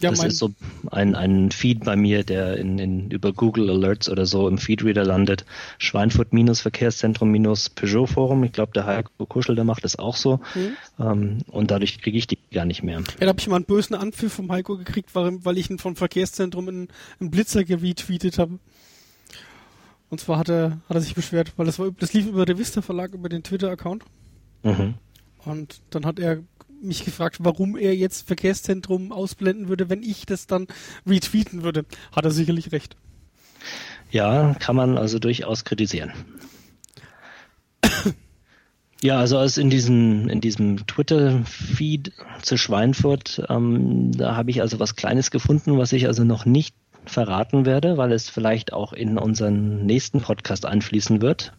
Ja, 0.00 0.10
das 0.10 0.24
ist 0.24 0.38
so 0.38 0.52
ein, 0.90 1.14
ein 1.14 1.50
Feed 1.50 1.84
bei 1.84 1.94
mir, 1.94 2.24
der 2.24 2.56
in, 2.56 2.78
in, 2.78 3.10
über 3.10 3.32
Google 3.32 3.68
Alerts 3.68 4.08
oder 4.08 4.24
so 4.24 4.48
im 4.48 4.58
Feedreader 4.58 5.04
landet. 5.04 5.44
Schweinfurt 5.78 6.32
minus 6.32 6.60
Verkehrszentrum 6.60 7.30
minus 7.30 7.68
Peugeot 7.68 8.06
Forum. 8.06 8.42
Ich 8.44 8.52
glaube, 8.52 8.72
der 8.72 8.86
Heiko 8.86 9.26
Kuschel, 9.26 9.54
der 9.54 9.64
macht 9.64 9.84
das 9.84 9.98
auch 9.98 10.16
so. 10.16 10.40
Mhm. 10.54 10.76
Ähm, 10.98 11.38
und 11.48 11.70
dadurch 11.70 12.00
kriege 12.00 12.16
ich 12.16 12.26
die 12.26 12.38
gar 12.50 12.64
nicht 12.64 12.82
mehr. 12.82 13.00
Ja, 13.00 13.04
da 13.20 13.28
habe 13.28 13.40
ich 13.40 13.48
mal 13.48 13.56
einen 13.56 13.66
bösen 13.66 13.94
Anpfiff 13.94 14.32
vom 14.32 14.50
Heiko 14.50 14.76
gekriegt, 14.78 15.14
weil, 15.14 15.44
weil 15.44 15.58
ich 15.58 15.70
ihn 15.70 15.78
vom 15.78 15.96
Verkehrszentrum 15.96 16.68
in, 16.68 16.88
in 17.18 17.30
Blitzer 17.30 17.64
geretweetet 17.64 18.38
habe. 18.38 18.58
Und 20.08 20.20
zwar 20.20 20.38
hat 20.38 20.48
er, 20.48 20.80
hat 20.88 20.96
er 20.96 21.00
sich 21.00 21.14
beschwert, 21.14 21.52
weil 21.56 21.66
das 21.66 21.78
war, 21.78 21.90
das 21.92 22.12
lief 22.12 22.26
über 22.26 22.46
Revista 22.46 22.82
Verlag, 22.82 23.14
über 23.14 23.28
den 23.28 23.42
Twitter-Account. 23.42 24.04
Mhm. 24.62 24.94
Und 25.44 25.80
dann 25.90 26.04
hat 26.04 26.18
er 26.18 26.42
mich 26.82 27.04
gefragt, 27.04 27.38
warum 27.40 27.76
er 27.76 27.94
jetzt 27.94 28.26
Verkehrszentrum 28.26 29.12
ausblenden 29.12 29.68
würde, 29.68 29.88
wenn 29.88 30.02
ich 30.02 30.26
das 30.26 30.46
dann 30.46 30.66
retweeten 31.06 31.62
würde. 31.62 31.84
Hat 32.12 32.24
er 32.24 32.30
sicherlich 32.30 32.72
recht. 32.72 32.96
Ja, 34.10 34.54
kann 34.58 34.76
man 34.76 34.98
also 34.98 35.18
durchaus 35.18 35.64
kritisieren. 35.64 36.12
Ja, 39.02 39.18
also 39.18 39.38
als 39.38 39.56
in 39.56 39.70
diesem, 39.70 40.28
in 40.28 40.42
diesem 40.42 40.86
Twitter-Feed 40.86 42.12
zu 42.42 42.58
Schweinfurt, 42.58 43.42
ähm, 43.48 44.12
da 44.12 44.36
habe 44.36 44.50
ich 44.50 44.60
also 44.60 44.78
was 44.78 44.94
Kleines 44.94 45.30
gefunden, 45.30 45.78
was 45.78 45.94
ich 45.94 46.06
also 46.06 46.22
noch 46.22 46.44
nicht 46.44 46.74
verraten 47.06 47.64
werde, 47.64 47.96
weil 47.96 48.12
es 48.12 48.28
vielleicht 48.28 48.74
auch 48.74 48.92
in 48.92 49.16
unseren 49.16 49.86
nächsten 49.86 50.20
Podcast 50.20 50.66
einfließen 50.66 51.22
wird. 51.22 51.54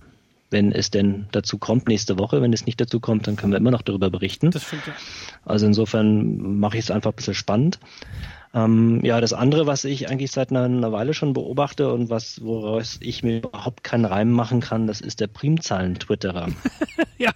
Wenn 0.51 0.73
es 0.73 0.91
denn 0.91 1.27
dazu 1.31 1.57
kommt, 1.57 1.87
nächste 1.87 2.19
Woche. 2.19 2.41
Wenn 2.41 2.51
es 2.51 2.65
nicht 2.65 2.79
dazu 2.79 2.99
kommt, 2.99 3.25
dann 3.25 3.37
können 3.37 3.53
wir 3.53 3.57
immer 3.57 3.71
noch 3.71 3.81
darüber 3.81 4.09
berichten. 4.09 4.51
Das 4.51 4.63
stimmt, 4.63 4.85
ja. 4.85 4.93
Also 5.45 5.65
insofern 5.65 6.59
mache 6.59 6.77
ich 6.77 6.83
es 6.83 6.91
einfach 6.91 7.11
ein 7.11 7.15
bisschen 7.15 7.33
spannend. 7.33 7.79
Ähm, 8.53 8.99
ja, 9.03 9.21
das 9.21 9.31
andere, 9.31 9.65
was 9.65 9.85
ich 9.85 10.09
eigentlich 10.09 10.31
seit 10.31 10.51
einer, 10.51 10.63
einer, 10.63 10.91
Weile 10.91 11.13
schon 11.13 11.31
beobachte 11.31 11.91
und 11.93 12.09
was, 12.09 12.43
woraus 12.43 12.97
ich 13.01 13.23
mir 13.23 13.37
überhaupt 13.37 13.83
keinen 13.83 14.03
Reim 14.03 14.29
machen 14.29 14.59
kann, 14.59 14.87
das 14.87 14.99
ist 14.99 15.21
der 15.21 15.27
Primzahlen-Twitterer. 15.27 16.49
ja. 17.17 17.31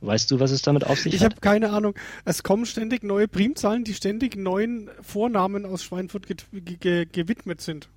Weißt 0.00 0.30
du, 0.30 0.40
was 0.40 0.50
es 0.50 0.62
damit 0.62 0.84
auf 0.84 0.98
sich 0.98 1.14
ich 1.14 1.20
hat? 1.20 1.32
Ich 1.32 1.36
habe 1.36 1.40
keine 1.40 1.70
Ahnung. 1.70 1.94
Es 2.24 2.42
kommen 2.42 2.66
ständig 2.66 3.04
neue 3.04 3.28
Primzahlen, 3.28 3.84
die 3.84 3.94
ständig 3.94 4.34
neuen 4.34 4.90
Vornamen 5.02 5.66
aus 5.66 5.84
Schweinfurt 5.84 6.26
ge 6.26 6.36
ge 6.80 7.06
gewidmet 7.12 7.60
sind. 7.60 7.88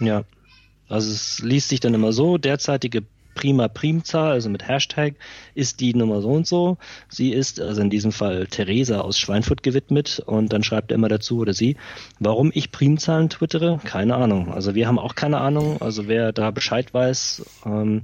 Ja. 0.00 0.24
Also 0.88 1.10
es 1.10 1.38
liest 1.38 1.70
sich 1.70 1.80
dann 1.80 1.94
immer 1.94 2.12
so, 2.12 2.36
derzeitige 2.36 3.04
prima 3.34 3.68
Primzahl, 3.68 4.32
also 4.32 4.48
mit 4.48 4.66
Hashtag, 4.66 5.14
ist 5.54 5.80
die 5.80 5.94
Nummer 5.94 6.20
so 6.20 6.30
und 6.30 6.46
so. 6.46 6.78
Sie 7.08 7.32
ist, 7.32 7.60
also 7.60 7.80
in 7.80 7.90
diesem 7.90 8.12
Fall 8.12 8.46
Theresa 8.46 9.00
aus 9.00 9.18
Schweinfurt 9.18 9.62
gewidmet 9.62 10.22
und 10.24 10.52
dann 10.52 10.62
schreibt 10.62 10.90
er 10.90 10.96
immer 10.96 11.08
dazu 11.08 11.38
oder 11.38 11.52
sie, 11.52 11.76
warum 12.18 12.50
ich 12.54 12.72
Primzahlen 12.72 13.28
twittere? 13.28 13.80
Keine 13.84 14.16
Ahnung. 14.16 14.52
Also 14.52 14.74
wir 14.74 14.86
haben 14.86 14.98
auch 14.98 15.14
keine 15.14 15.38
Ahnung. 15.38 15.80
Also 15.80 16.08
wer 16.08 16.32
da 16.32 16.50
Bescheid 16.50 16.94
weiß, 16.94 17.44
ähm, 17.66 18.02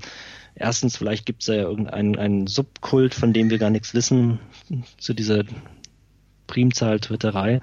erstens, 0.54 0.96
vielleicht 0.96 1.26
gibt 1.26 1.42
es 1.42 1.48
ja 1.48 1.54
irgendeinen 1.54 2.16
einen 2.16 2.46
Subkult, 2.46 3.14
von 3.14 3.32
dem 3.32 3.50
wir 3.50 3.58
gar 3.58 3.70
nichts 3.70 3.94
wissen, 3.94 4.40
zu 4.98 5.14
dieser 5.14 5.44
Primzahl-Twitterei. 6.46 7.60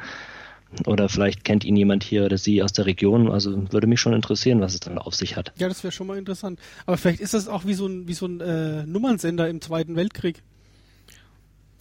Oder 0.86 1.10
vielleicht 1.10 1.44
kennt 1.44 1.64
ihn 1.64 1.76
jemand 1.76 2.04
hier 2.04 2.26
oder 2.26 2.38
sie 2.38 2.62
aus 2.62 2.74
der 2.74 2.86
Region. 2.86 3.32
Also 3.32 3.72
würde 3.72 3.88
mich 3.88 4.00
schon 4.00 4.14
interessieren, 4.14 4.60
was 4.62 4.74
es 4.74 4.82
dann 4.82 4.98
auf 4.98 5.16
sich 5.16 5.36
hat. 5.36 5.54
Ja, 5.58 5.68
das 5.68 5.84
wäre 5.84 5.92
schon 5.92 6.08
mal 6.08 6.18
interessant. 6.18 6.60
Aber 6.86 6.98
vielleicht 6.98 7.22
ist 7.22 7.34
das 7.34 7.48
auch 7.48 7.66
wie 7.66 7.74
so 7.74 7.88
ein, 7.88 8.08
wie 8.08 8.14
so 8.14 8.26
ein 8.26 8.42
äh, 8.42 8.86
Nummernsender 8.86 9.50
im 9.50 9.62
Zweiten 9.62 9.96
Weltkrieg. 9.96 10.42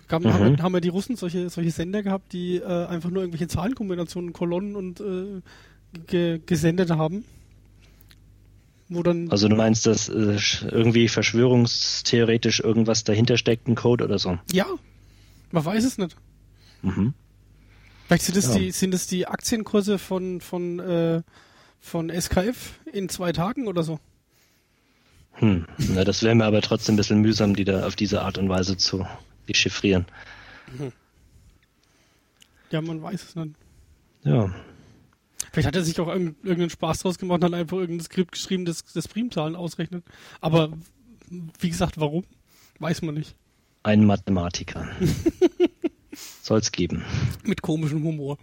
Haben, 0.08 0.24
mhm. 0.24 0.32
haben, 0.32 0.62
haben 0.62 0.74
ja 0.74 0.80
die 0.80 0.88
Russen 0.88 1.16
solche, 1.16 1.50
solche 1.50 1.72
Sender 1.72 2.02
gehabt, 2.02 2.32
die 2.32 2.56
äh, 2.56 2.86
einfach 2.86 3.10
nur 3.10 3.22
irgendwelche 3.22 3.48
Zahlenkombinationen, 3.48 4.32
Kolonnen 4.32 4.76
und 4.76 5.00
äh, 5.00 5.42
ge 6.06 6.40
gesendet 6.46 6.90
haben. 6.90 7.24
Wo 8.88 9.02
dann 9.02 9.28
also 9.30 9.48
du 9.48 9.56
meinst, 9.56 9.86
dass 9.86 10.08
äh, 10.08 10.38
irgendwie 10.70 11.08
verschwörungstheoretisch 11.08 12.60
irgendwas 12.60 13.02
dahinter 13.02 13.36
steckt, 13.36 13.66
ein 13.66 13.74
Code 13.74 14.04
oder 14.04 14.20
so? 14.20 14.38
Ja, 14.52 14.66
man 15.50 15.64
weiß 15.64 15.84
es 15.84 15.98
nicht. 15.98 16.16
Mhm. 16.82 17.14
Vielleicht 18.06 18.24
sind 18.24 18.36
es 18.36 18.48
ja. 18.48 18.58
die, 18.58 18.70
sind 18.70 18.94
es 18.94 19.06
die 19.06 19.26
Aktienkurse 19.26 19.98
von, 19.98 20.40
von, 20.40 20.78
äh, 20.78 21.22
von 21.80 22.08
SKF 22.08 22.78
in 22.92 23.08
zwei 23.08 23.32
Tagen 23.32 23.66
oder 23.66 23.82
so? 23.82 23.98
Hm, 25.32 25.66
na, 25.76 26.04
das 26.04 26.22
wäre 26.22 26.34
mir 26.34 26.44
aber 26.44 26.62
trotzdem 26.62 26.94
ein 26.94 26.96
bisschen 26.96 27.20
mühsam, 27.20 27.56
die 27.56 27.64
da 27.64 27.86
auf 27.86 27.96
diese 27.96 28.22
Art 28.22 28.38
und 28.38 28.48
Weise 28.48 28.76
zu 28.76 29.06
dechiffrieren. 29.48 30.06
Mhm. 30.78 30.92
Ja, 32.70 32.80
man 32.80 33.02
weiß 33.02 33.22
es 33.22 33.34
nicht. 33.36 33.54
Ja. 34.22 34.54
Vielleicht 35.52 35.68
hat 35.68 35.76
er 35.76 35.84
sich 35.84 35.98
auch 36.00 36.08
irgendeinen 36.08 36.70
Spaß 36.70 37.00
draus 37.00 37.18
gemacht 37.18 37.42
und 37.42 37.52
hat 37.52 37.54
einfach 37.54 37.76
irgendein 37.76 38.04
Skript 38.04 38.32
geschrieben, 38.32 38.64
das, 38.64 38.84
das 38.84 39.08
Primzahlen 39.08 39.56
ausrechnet. 39.56 40.04
Aber 40.40 40.72
wie 41.60 41.70
gesagt, 41.70 41.98
warum? 41.98 42.24
Weiß 42.78 43.02
man 43.02 43.14
nicht. 43.14 43.34
Ein 43.82 44.04
Mathematiker. 44.04 44.88
soll 46.42 46.60
es 46.60 46.72
geben. 46.72 47.04
Mit 47.44 47.62
komischem 47.62 48.02
Humor. 48.04 48.38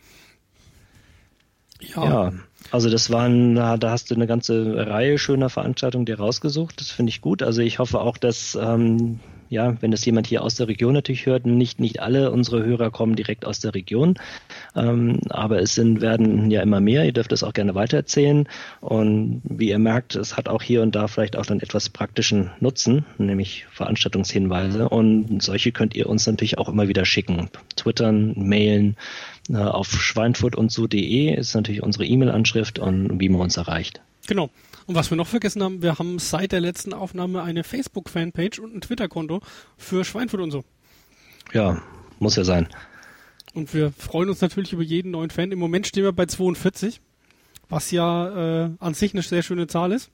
Ja. 1.96 2.06
ja. 2.06 2.34
also 2.72 2.90
das 2.90 3.12
waren, 3.12 3.56
da 3.56 3.80
hast 3.84 4.10
du 4.10 4.16
eine 4.16 4.28
ganze 4.28 4.88
Reihe 4.88 5.18
schöner 5.18 5.50
Veranstaltungen 5.50 6.06
dir 6.06 6.18
rausgesucht. 6.18 6.80
Das 6.80 6.92
finde 6.92 7.10
ich 7.10 7.22
gut. 7.22 7.44
Also 7.44 7.62
ich 7.62 7.80
hoffe 7.80 8.00
auch, 8.00 8.18
dass 8.18 8.56
ähm, 8.56 9.20
ja, 9.54 9.80
wenn 9.82 9.92
das 9.92 10.04
jemand 10.04 10.28
hier 10.28 10.42
aus 10.42 10.56
der 10.56 10.68
Region 10.68 10.94
natürlich 10.94 11.28
hört, 11.28 11.46
nicht, 11.46 11.80
nicht 11.80 12.02
alle 12.02 12.32
unsere 12.32 12.64
Hörer 12.64 12.90
kommen 12.90 13.16
direkt 13.16 13.46
aus 13.46 13.60
der 13.60 13.76
Region, 13.76 14.16
ähm, 14.76 15.20
aber 15.30 15.62
es 15.62 15.76
sind, 15.76 16.02
werden 16.02 16.50
ja 16.50 16.62
immer 16.62 16.82
mehr. 16.82 17.06
Ihr 17.06 17.14
dürft 17.14 17.32
das 17.32 17.44
auch 17.44 17.54
gerne 17.54 17.76
weitererzählen 17.76 18.50
und 18.82 19.42
wie 19.44 19.70
ihr 19.70 19.80
merkt, 19.80 20.16
es 20.16 20.36
hat 20.36 20.50
auch 20.50 20.64
hier 20.64 20.82
und 20.82 20.96
da 20.96 21.08
vielleicht 21.08 21.36
auch 21.38 21.46
dann 21.46 21.60
etwas 21.60 21.90
praktischen 21.90 22.50
Nutzen, 22.60 23.06
nämlich 23.20 23.66
Veranstaltungshinweise 23.72 24.90
und 24.90 25.42
solche 25.44 25.72
könnt 25.72 25.96
ihr 25.96 26.10
uns 26.10 26.26
natürlich 26.26 26.58
auch 26.58 26.68
immer 26.68 26.88
wieder 26.88 27.06
schicken. 27.06 27.50
Twittern, 27.76 28.34
mailen, 28.36 28.98
äh, 29.50 29.58
auf 29.58 29.92
schweinfurt.so.de 29.92 31.36
ist 31.36 31.54
natürlich 31.54 31.84
unsere 31.84 32.06
E-Mail-Anschrift 32.06 32.80
und 32.80 33.20
wie 33.20 33.30
man 33.30 33.42
uns 33.42 33.58
erreicht. 33.58 34.02
Genau. 34.28 34.50
Und 34.86 34.96
was 34.96 35.10
wir 35.10 35.18
noch 35.18 35.28
vergessen 35.28 35.64
haben, 35.64 35.82
wir 35.82 35.98
haben 35.98 36.20
seit 36.20 36.52
der 36.52 36.60
letzten 36.60 36.94
Aufnahme 36.94 37.44
eine 37.44 37.64
Facebook-Fanpage 37.64 38.60
und 38.60 38.76
ein 38.76 38.82
Twitter-Konto 38.82 39.42
für 39.78 40.04
Schweinfurt 40.04 40.42
und 40.42 40.52
so. 40.52 40.64
Ja, 41.54 41.82
muss 42.20 42.36
ja 42.36 42.44
sein. 42.44 42.68
Und 43.54 43.74
wir 43.74 43.92
freuen 43.92 44.30
uns 44.30 44.42
natürlich 44.42 44.74
über 44.74 44.84
jeden 44.84 45.12
neuen 45.12 45.30
Fan. 45.30 45.52
Im 45.52 45.60
Moment 45.60 45.88
stehen 45.88 46.04
wir 46.04 46.12
bei 46.12 46.26
42, 46.26 47.00
was 47.70 47.92
ja 47.92 48.66
äh, 48.66 48.70
an 48.80 48.94
sich 48.94 49.14
eine 49.14 49.22
sehr 49.22 49.44
schöne 49.44 49.68
Zahl 49.68 49.92
ist. 49.92 50.10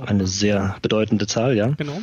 Eine 0.00 0.26
sehr 0.26 0.76
bedeutende 0.82 1.26
Zahl, 1.26 1.56
ja. 1.56 1.68
Genau. 1.68 2.00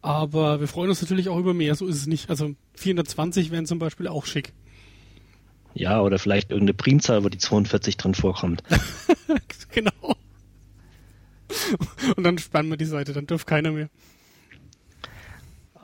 Aber 0.00 0.60
wir 0.60 0.68
freuen 0.68 0.90
uns 0.90 1.02
natürlich 1.02 1.28
auch 1.28 1.38
über 1.38 1.54
mehr, 1.54 1.74
so 1.74 1.86
ist 1.86 1.96
es 1.96 2.06
nicht. 2.06 2.30
Also 2.30 2.54
420 2.74 3.50
wären 3.50 3.66
zum 3.66 3.78
Beispiel 3.78 4.06
auch 4.06 4.24
schick. 4.24 4.52
Ja, 5.74 6.00
oder 6.00 6.18
vielleicht 6.18 6.50
irgendeine 6.50 6.74
Primzahl, 6.74 7.24
wo 7.24 7.28
die 7.28 7.38
42 7.38 7.96
drin 7.96 8.14
vorkommt. 8.14 8.62
genau. 9.72 10.16
Und 12.16 12.24
dann 12.24 12.38
spannen 12.38 12.70
wir 12.70 12.76
die 12.76 12.84
Seite, 12.84 13.12
dann 13.12 13.26
dürft 13.26 13.46
keiner 13.46 13.72
mehr. 13.72 13.88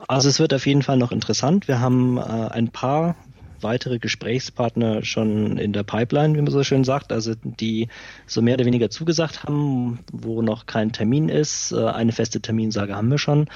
Also 0.07 0.29
es 0.29 0.39
wird 0.39 0.53
auf 0.53 0.65
jeden 0.65 0.83
Fall 0.83 0.97
noch 0.97 1.11
interessant. 1.11 1.67
Wir 1.67 1.79
haben 1.79 2.17
äh, 2.17 2.21
ein 2.21 2.69
paar 2.69 3.15
weitere 3.61 3.99
Gesprächspartner 3.99 5.03
schon 5.03 5.57
in 5.57 5.73
der 5.73 5.83
Pipeline, 5.83 6.35
wie 6.35 6.41
man 6.41 6.51
so 6.51 6.63
schön 6.63 6.83
sagt, 6.83 7.11
also 7.11 7.33
die 7.43 7.87
so 8.27 8.41
mehr 8.41 8.55
oder 8.55 8.65
weniger 8.65 8.89
zugesagt 8.89 9.43
haben, 9.43 9.99
wo 10.11 10.41
noch 10.41 10.65
kein 10.65 10.91
Termin 10.91 11.29
ist. 11.29 11.71
Äh, 11.71 11.85
eine 11.87 12.11
feste 12.11 12.41
Terminsage 12.41 12.95
haben 12.95 13.09
wir 13.09 13.17
schon. 13.17 13.47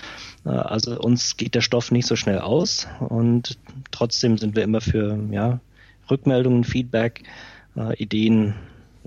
Äh, 0.45 0.49
also 0.49 0.99
uns 0.99 1.37
geht 1.37 1.55
der 1.55 1.61
Stoff 1.61 1.91
nicht 1.91 2.07
so 2.07 2.15
schnell 2.15 2.39
aus 2.39 2.87
und 2.99 3.59
trotzdem 3.91 4.37
sind 4.37 4.55
wir 4.55 4.63
immer 4.63 4.81
für 4.81 5.19
ja, 5.31 5.59
Rückmeldungen, 6.09 6.63
Feedback, 6.63 7.23
äh, 7.75 7.95
Ideen 8.01 8.55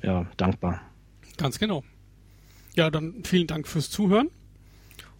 ja, 0.02 0.26
dankbar. 0.36 0.80
Ganz 1.36 1.58
genau. 1.58 1.82
Ja, 2.74 2.90
dann 2.90 3.24
vielen 3.24 3.46
Dank 3.46 3.68
fürs 3.68 3.90
Zuhören 3.90 4.30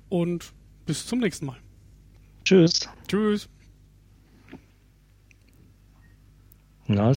und 0.09 0.53
bis 0.87 1.07
zum 1.07 1.19
nächsten 1.21 1.47
Mal. 1.47 1.59
Tschüss. 2.45 2.89
Tschüss. 3.09 3.49
Na, 6.87 7.11